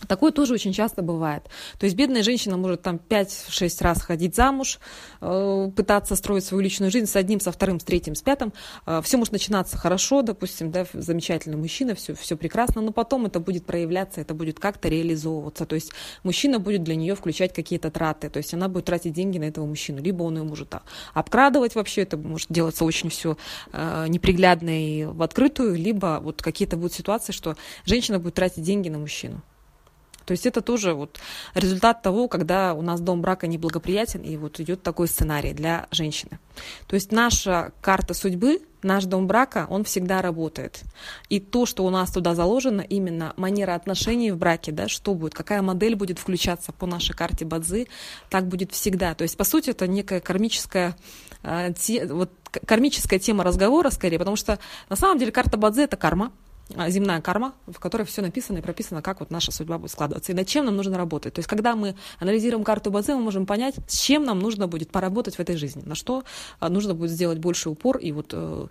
Такое 0.06 0.30
тоже 0.30 0.54
очень 0.54 0.72
часто 0.72 1.02
бывает. 1.02 1.44
То 1.78 1.84
есть 1.86 1.96
бедная 1.96 2.22
женщина 2.22 2.56
может 2.56 2.82
там 2.82 3.00
5-6 3.08 3.82
раз 3.82 4.02
ходить 4.02 4.36
замуж, 4.36 4.78
э, 5.20 5.70
пытаться 5.74 6.14
строить 6.14 6.44
свою 6.44 6.62
личную 6.62 6.92
жизнь 6.92 7.06
с 7.06 7.16
одним, 7.16 7.40
со 7.40 7.50
вторым, 7.50 7.80
с 7.80 7.84
третьим, 7.84 8.14
с 8.14 8.22
пятым. 8.22 8.52
Э, 8.86 9.00
все 9.02 9.16
может 9.16 9.32
начинаться 9.32 9.76
хорошо, 9.76 10.22
допустим, 10.22 10.70
да, 10.70 10.86
замечательный 10.92 11.56
мужчина, 11.56 11.94
все, 11.94 12.14
все 12.14 12.36
прекрасно, 12.36 12.80
но 12.80 12.92
потом 12.92 13.26
это 13.26 13.40
будет 13.40 13.66
проявляться, 13.66 14.20
это 14.20 14.34
будет 14.34 14.60
как-то 14.60 14.88
реализовываться. 14.88 15.66
То 15.66 15.74
есть 15.74 15.92
мужчина 16.22 16.60
будет 16.60 16.84
для 16.84 16.94
нее 16.94 17.14
включать 17.16 17.52
какие-то 17.52 17.90
траты, 17.90 18.30
то 18.30 18.36
есть 18.36 18.54
она 18.54 18.68
будет 18.68 18.84
тратить 18.84 19.14
деньги 19.14 19.38
на 19.38 19.44
этого 19.44 19.66
мужчину, 19.66 20.00
либо 20.00 20.22
он 20.22 20.36
ее 20.36 20.44
может 20.44 20.74
обкрадывать 21.14 21.74
вообще, 21.74 22.02
это 22.02 22.16
может 22.16 22.50
делаться 22.50 22.84
очень 22.84 23.10
все 23.10 23.36
э, 23.72 24.06
неприглядно 24.08 24.70
и 24.70 25.04
в 25.06 25.22
открытую, 25.22 25.74
либо 25.74 26.20
вот 26.22 26.42
какие-то 26.42 26.76
будут 26.76 26.92
ситуации, 26.92 27.32
что 27.32 27.56
женщина 27.84 28.18
будет 28.18 28.34
тратить 28.34 28.62
деньги 28.62 28.88
на 28.88 28.98
мужчину. 28.98 29.42
То 30.28 30.32
есть 30.32 30.44
это 30.44 30.60
тоже 30.60 30.92
вот 30.92 31.18
результат 31.54 32.02
того, 32.02 32.28
когда 32.28 32.74
у 32.74 32.82
нас 32.82 33.00
дом 33.00 33.22
брака 33.22 33.46
неблагоприятен, 33.46 34.20
и 34.20 34.36
вот 34.36 34.60
идет 34.60 34.82
такой 34.82 35.08
сценарий 35.08 35.54
для 35.54 35.86
женщины. 35.90 36.38
То 36.86 36.96
есть 36.96 37.12
наша 37.12 37.72
карта 37.80 38.12
судьбы, 38.12 38.60
наш 38.82 39.06
дом 39.06 39.26
брака, 39.26 39.66
он 39.70 39.84
всегда 39.84 40.20
работает. 40.20 40.82
И 41.30 41.40
то, 41.40 41.64
что 41.64 41.86
у 41.86 41.88
нас 41.88 42.12
туда 42.12 42.34
заложено, 42.34 42.82
именно 42.82 43.32
манера 43.38 43.74
отношений 43.74 44.30
в 44.30 44.36
браке, 44.36 44.70
да, 44.70 44.86
что 44.86 45.14
будет, 45.14 45.32
какая 45.32 45.62
модель 45.62 45.96
будет 45.96 46.18
включаться 46.18 46.72
по 46.72 46.84
нашей 46.84 47.16
карте 47.16 47.46
Бадзи, 47.46 47.88
так 48.28 48.48
будет 48.48 48.72
всегда. 48.72 49.14
То 49.14 49.22
есть, 49.22 49.38
по 49.38 49.44
сути, 49.44 49.70
это 49.70 49.86
некая 49.86 50.20
кармическая 50.20 50.94
э, 51.42 51.72
вот, 52.10 52.30
кармическая 52.66 53.18
тема 53.18 53.44
разговора 53.44 53.88
скорее, 53.88 54.18
потому 54.18 54.36
что 54.36 54.58
на 54.90 54.96
самом 54.96 55.18
деле 55.18 55.32
карта 55.32 55.56
Бадзи 55.56 55.84
это 55.84 55.96
карма, 55.96 56.32
земная 56.88 57.20
карма, 57.20 57.54
в 57.66 57.78
которой 57.78 58.04
все 58.04 58.22
написано 58.22 58.58
и 58.58 58.60
прописано, 58.60 59.02
как 59.02 59.20
вот 59.20 59.30
наша 59.30 59.52
судьба 59.52 59.78
будет 59.78 59.90
складываться 59.90 60.32
и 60.32 60.34
над 60.34 60.46
чем 60.46 60.66
нам 60.66 60.76
нужно 60.76 60.98
работать. 60.98 61.34
То 61.34 61.38
есть, 61.40 61.48
когда 61.48 61.74
мы 61.74 61.94
анализируем 62.18 62.64
карту 62.64 62.90
Бадзе, 62.90 63.14
мы 63.14 63.22
можем 63.22 63.46
понять, 63.46 63.76
с 63.86 63.98
чем 63.98 64.24
нам 64.24 64.38
нужно 64.38 64.68
будет 64.68 64.90
поработать 64.90 65.36
в 65.36 65.40
этой 65.40 65.56
жизни, 65.56 65.82
на 65.84 65.94
что 65.94 66.24
а, 66.60 66.68
нужно 66.68 66.94
будет 66.94 67.10
сделать 67.10 67.38
больше 67.38 67.70
упор 67.70 67.98
и 67.98 68.12
вот 68.12 68.32
э, 68.32 68.66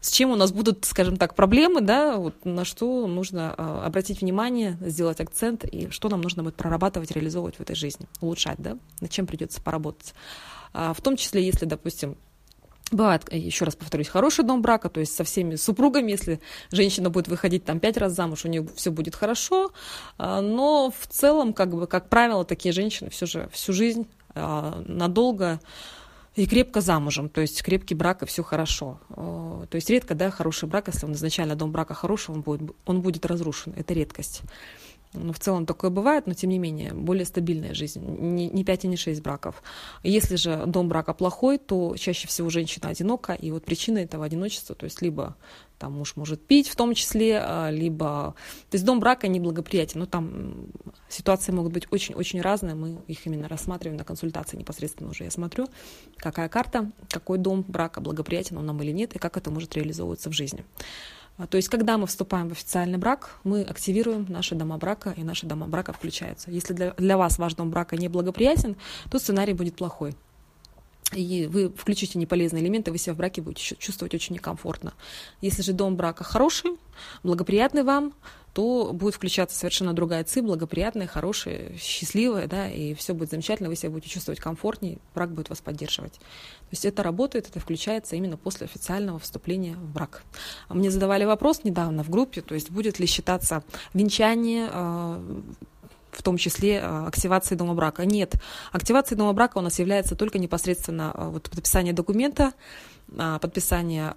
с 0.00 0.10
чем 0.10 0.30
у 0.30 0.36
нас 0.36 0.52
будут, 0.52 0.84
скажем 0.84 1.16
так, 1.16 1.34
проблемы, 1.34 1.80
да, 1.80 2.16
вот 2.16 2.44
на 2.44 2.64
что 2.64 3.06
нужно 3.06 3.54
э, 3.56 3.80
обратить 3.86 4.20
внимание, 4.20 4.76
сделать 4.82 5.20
акцент 5.20 5.64
и 5.64 5.88
что 5.90 6.08
нам 6.10 6.20
нужно 6.20 6.42
будет 6.42 6.56
прорабатывать, 6.56 7.10
реализовывать 7.12 7.56
в 7.56 7.60
этой 7.60 7.74
жизни, 7.74 8.06
улучшать, 8.20 8.58
да, 8.58 8.76
над 9.00 9.10
чем 9.10 9.26
придется 9.26 9.62
поработать. 9.62 10.14
А, 10.74 10.92
в 10.92 11.00
том 11.00 11.16
числе, 11.16 11.44
если, 11.44 11.64
допустим, 11.64 12.16
Бывает, 12.90 13.32
еще 13.32 13.64
раз 13.64 13.76
повторюсь, 13.76 14.08
хороший 14.08 14.44
дом 14.44 14.60
брака, 14.60 14.88
то 14.88 15.00
есть 15.00 15.16
со 15.16 15.24
всеми 15.24 15.56
супругами, 15.56 16.10
если 16.10 16.40
женщина 16.70 17.08
будет 17.08 17.28
выходить 17.28 17.64
там 17.64 17.80
пять 17.80 17.96
раз 17.96 18.12
замуж, 18.12 18.44
у 18.44 18.48
нее 18.48 18.68
все 18.76 18.90
будет 18.90 19.14
хорошо, 19.14 19.72
а, 20.18 20.40
но 20.42 20.92
в 20.96 21.06
целом, 21.06 21.54
как 21.54 21.74
бы, 21.74 21.86
как 21.86 22.08
правило, 22.08 22.44
такие 22.44 22.72
женщины 22.72 23.08
все 23.08 23.24
же 23.26 23.48
всю 23.52 23.72
жизнь 23.72 24.06
а, 24.34 24.82
надолго 24.86 25.60
и 26.36 26.46
крепко 26.46 26.82
замужем, 26.82 27.30
то 27.30 27.40
есть 27.40 27.62
крепкий 27.62 27.94
брак 27.94 28.22
и 28.22 28.26
все 28.26 28.42
хорошо. 28.42 29.00
А, 29.08 29.66
то 29.66 29.76
есть 29.76 29.88
редко, 29.88 30.14
да, 30.14 30.30
хороший 30.30 30.68
брак, 30.68 30.88
если 30.88 31.06
он 31.06 31.14
изначально 31.14 31.56
дом 31.56 31.72
брака 31.72 31.94
хороший, 31.94 32.32
он 32.32 32.42
будет, 32.42 32.76
он 32.84 33.00
будет 33.00 33.24
разрушен, 33.24 33.72
это 33.76 33.94
редкость. 33.94 34.42
Ну, 35.14 35.32
в 35.32 35.38
целом 35.38 35.64
такое 35.64 35.90
бывает, 35.90 36.26
но 36.26 36.34
тем 36.34 36.50
не 36.50 36.58
менее, 36.58 36.92
более 36.92 37.24
стабильная 37.24 37.72
жизнь, 37.72 38.04
не, 38.04 38.48
не 38.48 38.64
5 38.64 38.84
и 38.84 38.88
не 38.88 38.96
6 38.96 39.22
браков. 39.22 39.62
Если 40.02 40.36
же 40.36 40.64
дом 40.66 40.88
брака 40.88 41.14
плохой, 41.14 41.58
то 41.58 41.94
чаще 41.96 42.26
всего 42.26 42.50
женщина 42.50 42.88
одинока, 42.88 43.32
и 43.32 43.50
вот 43.52 43.64
причина 43.64 43.98
этого 43.98 44.24
одиночества, 44.24 44.74
то 44.74 44.84
есть 44.84 45.02
либо 45.02 45.36
там 45.78 45.92
муж 45.92 46.16
может 46.16 46.44
пить 46.46 46.68
в 46.68 46.76
том 46.76 46.94
числе, 46.94 47.38
а, 47.40 47.70
либо... 47.70 48.34
То 48.70 48.74
есть 48.74 48.84
дом 48.84 49.00
брака 49.00 49.28
неблагоприятен, 49.28 50.00
но 50.00 50.06
там 50.06 50.66
ситуации 51.08 51.52
могут 51.52 51.72
быть 51.72 51.86
очень-очень 51.92 52.40
разные, 52.40 52.74
мы 52.74 52.98
их 53.06 53.26
именно 53.26 53.48
рассматриваем 53.48 53.98
на 53.98 54.04
консультации 54.04 54.56
непосредственно 54.56 55.10
уже. 55.10 55.24
Я 55.24 55.30
смотрю, 55.30 55.68
какая 56.16 56.48
карта, 56.48 56.90
какой 57.10 57.38
дом 57.38 57.64
брака 57.66 58.00
благоприятен 58.00 58.56
он 58.56 58.66
нам 58.66 58.82
или 58.82 58.92
нет, 58.92 59.14
и 59.14 59.18
как 59.18 59.36
это 59.36 59.50
может 59.50 59.74
реализовываться 59.74 60.30
в 60.30 60.32
жизни. 60.32 60.64
А, 61.36 61.46
то 61.46 61.56
есть, 61.56 61.68
когда 61.68 61.98
мы 61.98 62.06
вступаем 62.06 62.48
в 62.48 62.52
официальный 62.52 62.98
брак, 62.98 63.38
мы 63.42 63.62
активируем 63.62 64.26
наши 64.28 64.54
дома 64.54 64.78
брака, 64.78 65.12
и 65.16 65.24
наши 65.24 65.46
дома 65.46 65.66
брака 65.66 65.92
включаются. 65.92 66.50
Если 66.50 66.74
для, 66.74 66.92
для 66.92 67.16
вас 67.16 67.38
ваш 67.38 67.54
дом 67.54 67.70
брака 67.70 67.96
не 67.96 68.08
благоприятен, 68.08 68.76
то 69.10 69.18
сценарий 69.18 69.52
будет 69.52 69.76
плохой. 69.76 70.14
И 71.12 71.46
вы 71.46 71.68
включите 71.68 72.18
неполезные 72.18 72.62
элементы, 72.62 72.90
вы 72.90 72.98
себя 72.98 73.14
в 73.14 73.18
браке 73.18 73.42
будете 73.42 73.76
чувствовать 73.76 74.14
очень 74.14 74.34
некомфортно. 74.34 74.94
Если 75.40 75.62
же 75.62 75.72
дом 75.72 75.96
брака 75.96 76.24
хороший, 76.24 76.72
благоприятный 77.22 77.82
вам, 77.82 78.14
то 78.54 78.92
будет 78.92 79.16
включаться 79.16 79.56
совершенно 79.56 79.92
другая 79.92 80.22
ЦИ, 80.22 80.40
благоприятная, 80.40 81.08
хорошая, 81.08 81.76
счастливая, 81.76 82.46
да, 82.46 82.70
и 82.70 82.94
все 82.94 83.12
будет 83.12 83.30
замечательно, 83.30 83.68
вы 83.68 83.74
себя 83.74 83.90
будете 83.90 84.10
чувствовать 84.10 84.38
комфортнее, 84.38 84.98
брак 85.12 85.32
будет 85.32 85.50
вас 85.50 85.60
поддерживать. 85.60 86.12
То 86.12 86.70
есть 86.70 86.84
это 86.84 87.02
работает, 87.02 87.48
это 87.48 87.58
включается 87.58 88.14
именно 88.14 88.36
после 88.36 88.66
официального 88.66 89.18
вступления 89.18 89.74
в 89.74 89.92
брак. 89.92 90.22
Мне 90.68 90.90
задавали 90.90 91.24
вопрос 91.24 91.64
недавно 91.64 92.04
в 92.04 92.10
группе, 92.10 92.42
то 92.42 92.54
есть 92.54 92.70
будет 92.70 93.00
ли 93.00 93.06
считаться 93.06 93.64
венчание 93.92 94.70
э, 94.72 95.42
в 96.16 96.22
том 96.22 96.36
числе 96.36 96.76
э, 96.76 97.06
активации 97.06 97.54
дома 97.54 97.74
брака. 97.74 98.04
Нет, 98.04 98.34
активацией 98.72 99.18
дома 99.18 99.32
брака 99.32 99.58
у 99.58 99.60
нас 99.60 99.78
является 99.78 100.16
только 100.16 100.38
непосредственно 100.38 101.12
э, 101.14 101.28
вот, 101.28 101.50
подписание 101.50 101.92
документа, 101.92 102.52
подписание 103.40 104.14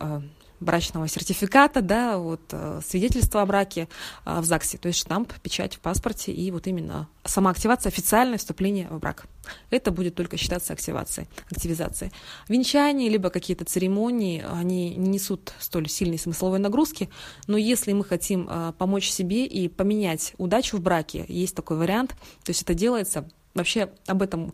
брачного 0.60 1.08
сертификата, 1.08 1.82
да, 1.82 2.18
вот 2.18 2.42
э, 2.52 2.82
свидетельство 2.86 3.42
о 3.42 3.46
браке 3.46 3.88
э, 4.26 4.40
в 4.40 4.46
ЗАГСе, 4.46 4.78
то 4.78 4.88
есть 4.88 5.00
штамп, 5.00 5.34
печать 5.42 5.76
в 5.76 5.80
паспорте 5.80 6.32
и 6.32 6.52
вот 6.52 6.68
именно 6.68 7.08
сама 7.26 7.52
активация, 7.52 7.90
официальное 7.90 8.38
вступление 8.38 8.88
в 8.90 9.00
брак. 9.00 9.26
Это 9.70 9.92
будет 9.92 10.16
только 10.16 10.38
считаться 10.38 10.74
активацией, 10.74 11.28
активизацией. 11.52 12.12
Венчание, 12.50 13.10
либо 13.10 13.30
какие-то 13.30 13.66
церемонии, 13.66 14.44
они 14.50 14.96
не 14.96 15.18
несут 15.18 15.54
столь 15.60 15.90
сильной 15.90 16.20
смысловой 16.20 16.60
нагрузки, 16.60 17.10
но 17.48 17.58
если 17.58 17.94
мы 17.94 18.04
хотим 18.04 18.48
э, 18.50 18.74
помочь 18.78 19.10
себе 19.10 19.46
и 19.46 19.68
поменять 19.68 20.34
удачу 20.38 20.78
в 20.78 20.82
браке, 20.82 21.26
есть 21.28 21.56
такой 21.56 21.78
вариант, 21.78 22.12
то 22.44 22.50
есть 22.50 22.62
это 22.62 22.74
делается, 22.74 23.28
вообще 23.58 23.90
об 24.08 24.22
этом 24.22 24.54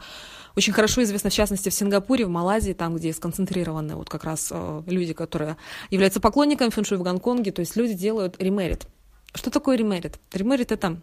очень 0.55 0.73
хорошо 0.73 1.01
известно, 1.03 1.29
в 1.29 1.33
частности, 1.33 1.69
в 1.69 1.73
Сингапуре, 1.73 2.25
в 2.25 2.29
Малайзии, 2.29 2.73
там, 2.73 2.95
где 2.95 3.11
сконцентрированы 3.11 3.95
вот 3.95 4.09
как 4.09 4.23
раз 4.23 4.49
э, 4.51 4.83
люди, 4.85 5.13
которые 5.13 5.57
являются 5.89 6.19
поклонниками 6.19 6.69
фэншуй 6.69 6.97
в 6.97 7.03
Гонконге, 7.03 7.51
то 7.51 7.61
есть 7.61 7.75
люди 7.75 7.93
делают 7.93 8.41
ремерит. 8.41 8.85
Что 9.33 9.49
такое 9.49 9.77
ремерит? 9.77 10.19
Ремерит— 10.31 10.71
это 10.71 10.99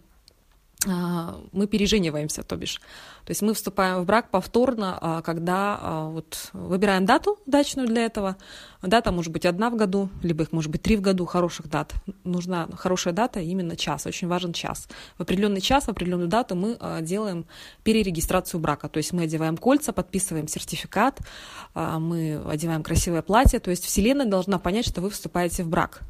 а, 0.88 1.38
мы 1.52 1.66
пережениваемся, 1.66 2.42
то 2.42 2.56
бишь. 2.56 2.80
То 3.24 3.30
есть 3.30 3.42
мы 3.42 3.52
вступаем 3.52 4.00
в 4.00 4.06
брак 4.06 4.30
повторно, 4.30 4.98
а, 5.00 5.22
когда 5.22 5.78
а, 5.80 6.08
вот 6.08 6.50
выбираем 6.52 7.04
дату 7.04 7.38
удачную 7.46 7.86
для 7.86 8.06
этого. 8.06 8.36
Дата 8.82 9.12
может 9.12 9.32
быть 9.32 9.44
одна 9.44 9.70
в 9.70 9.76
году, 9.76 10.08
либо 10.22 10.44
их 10.44 10.52
может 10.52 10.70
быть 10.70 10.82
три 10.82 10.96
в 10.96 11.00
году, 11.00 11.26
хороших 11.26 11.68
дат. 11.68 11.92
Нужна 12.24 12.68
хорошая 12.76 13.12
дата, 13.12 13.40
именно 13.40 13.76
час, 13.76 14.06
очень 14.06 14.26
важен 14.28 14.52
час. 14.52 14.88
В 15.18 15.22
определенный 15.22 15.60
час, 15.60 15.84
в 15.84 15.88
определенную 15.88 16.28
дату 16.28 16.54
мы 16.54 16.78
делаем 17.02 17.44
перерегистрацию 17.82 18.60
брака. 18.60 18.88
То 18.88 18.98
есть 18.98 19.12
мы 19.12 19.24
одеваем 19.24 19.56
кольца, 19.56 19.92
подписываем 19.92 20.48
сертификат, 20.48 21.18
мы 21.74 22.42
одеваем 22.48 22.82
красивое 22.82 23.22
платье. 23.22 23.60
То 23.60 23.70
есть 23.70 23.84
Вселенная 23.84 24.26
должна 24.26 24.58
понять, 24.58 24.86
что 24.86 25.00
вы 25.00 25.10
вступаете 25.10 25.62
в 25.62 25.68
брак. 25.68 26.02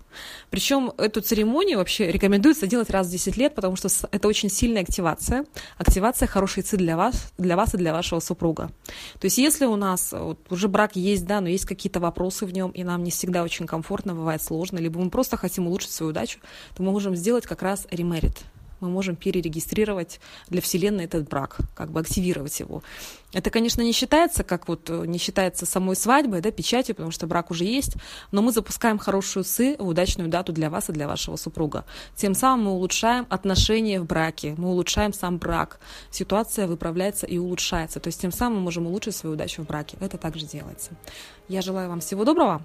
Причем 0.51 0.93
эту 0.99 1.21
церемонию 1.21 1.79
вообще 1.79 2.11
рекомендуется 2.11 2.67
делать 2.67 2.91
раз 2.91 3.07
в 3.07 3.11
10 3.11 3.37
лет, 3.37 3.55
потому 3.55 3.77
что 3.77 3.89
это 4.11 4.27
очень 4.27 4.51
сильная 4.51 4.83
активация. 4.83 5.45
Активация 5.79 6.27
хорошей 6.27 6.65
ци 6.65 6.77
для 6.77 6.97
вас, 6.97 7.33
для 7.39 7.57
вас 7.57 7.75
и 7.75 7.77
для 7.77 7.93
вашего 7.93 8.19
супруга. 8.19 8.71
То 9.21 9.27
есть 9.27 9.39
если 9.39 9.67
у 9.67 9.77
нас 9.77 10.13
вот, 10.13 10.41
уже 10.51 10.67
брак 10.67 10.97
есть, 10.97 11.27
да, 11.27 11.41
но 11.41 11.49
есть 11.49 11.65
какие-то 11.65 12.01
вопросы 12.01 12.45
в 12.45 12.53
нем, 12.53 12.60
и 12.68 12.85
нам 12.85 13.03
не 13.03 13.11
всегда 13.11 13.42
очень 13.42 13.66
комфортно, 13.66 14.14
бывает 14.14 14.42
сложно, 14.42 14.79
либо 14.79 15.01
мы 15.01 15.11
просто 15.11 15.37
хотим 15.37 15.66
улучшить 15.66 15.92
свою 15.92 16.11
удачу, 16.11 16.38
то 16.77 16.83
мы 16.83 16.92
можем 16.92 17.16
сделать 17.16 17.46
как 17.46 17.62
раз 17.62 17.87
ремерит 17.90 18.44
мы 18.81 18.88
можем 18.88 19.16
перерегистрировать 19.16 20.21
для 20.49 20.61
Вселенной 20.61 21.05
этот 21.05 21.29
брак, 21.29 21.59
как 21.75 21.90
бы 21.90 22.01
активировать 22.01 22.59
его. 22.61 22.83
Это, 23.33 23.51
конечно, 23.51 23.83
не 23.83 23.93
считается, 23.93 24.43
как 24.43 24.66
вот 24.66 24.90
э, 24.90 25.05
не 25.07 25.19
считается 25.19 25.64
самой 25.64 25.95
свадьбой, 25.95 26.40
да, 26.40 26.51
печатью, 26.51 26.97
потому 26.97 27.12
что 27.12 27.27
брак 27.27 27.51
уже 27.51 27.64
есть, 27.64 27.95
но 28.33 28.43
мы 28.43 28.51
запускаем 28.53 28.99
хорошую 28.99 29.45
сы, 29.45 29.77
удачную 29.79 30.29
дату 30.29 30.53
для 30.53 30.69
вас 30.69 30.90
и 30.90 30.93
для 30.93 31.07
вашего 31.07 31.37
супруга. 31.37 31.85
Тем 32.16 32.35
самым 32.35 32.66
мы 32.66 32.73
улучшаем 32.73 33.27
отношения 33.31 34.01
в 34.01 34.07
браке, 34.07 34.55
мы 34.57 34.71
улучшаем 34.71 35.12
сам 35.12 35.38
брак. 35.38 35.79
Ситуация 36.11 36.66
выправляется 36.66 37.27
и 37.27 37.38
улучшается. 37.38 38.01
То 38.01 38.09
есть 38.09 38.21
тем 38.21 38.33
самым 38.33 38.59
мы 38.59 38.64
можем 38.64 38.87
улучшить 38.87 39.14
свою 39.14 39.35
удачу 39.35 39.62
в 39.62 39.66
браке. 39.66 39.97
Это 40.01 40.19
также 40.19 40.47
делается. 40.47 40.90
Я 41.49 41.62
желаю 41.62 41.88
вам 41.88 42.01
всего 42.01 42.25
доброго. 42.25 42.64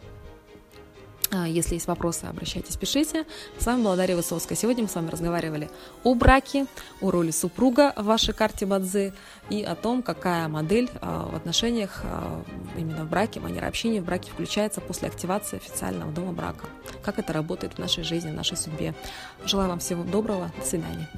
А, 1.31 1.47
если 1.47 1.75
есть 1.75 1.87
вопросы, 1.87 2.25
обращайтесь, 2.25 2.75
пишите. 2.75 3.25
С 3.57 3.65
вами 3.65 3.83
была 3.83 3.95
Дарья 3.95 4.15
Высоцкая. 4.15 4.57
Сегодня 4.57 4.83
мы 4.83 4.89
с 4.89 4.95
вами 4.95 5.09
разговаривали 5.09 5.69
о 6.03 6.13
браке, 6.13 6.67
о 7.01 7.11
роли 7.11 7.31
супруга 7.31 7.93
в 7.95 8.03
вашей 8.03 8.33
карте 8.33 8.65
Бадзи 8.65 9.13
и 9.49 9.63
о 9.63 9.75
том, 9.75 10.03
какая 10.03 10.47
модель 10.47 10.89
а, 11.01 11.29
в 11.29 11.35
отношениях 11.35 12.01
а, 12.03 12.43
именно 12.77 13.05
в 13.05 13.09
браке, 13.09 13.39
манера 13.39 13.67
общения 13.67 14.01
в 14.01 14.05
браке 14.05 14.31
включается 14.31 14.81
после 14.81 15.07
активации 15.07 15.57
официального 15.57 16.11
дома 16.11 16.31
брака. 16.31 16.67
Как 17.03 17.19
это 17.19 17.33
работает 17.33 17.73
в 17.73 17.79
нашей 17.79 18.03
жизни, 18.03 18.31
в 18.31 18.35
нашей 18.35 18.57
судьбе. 18.57 18.93
Желаю 19.45 19.69
вам 19.69 19.79
всего 19.79 20.03
доброго. 20.03 20.51
До 20.59 20.65
свидания. 20.65 21.09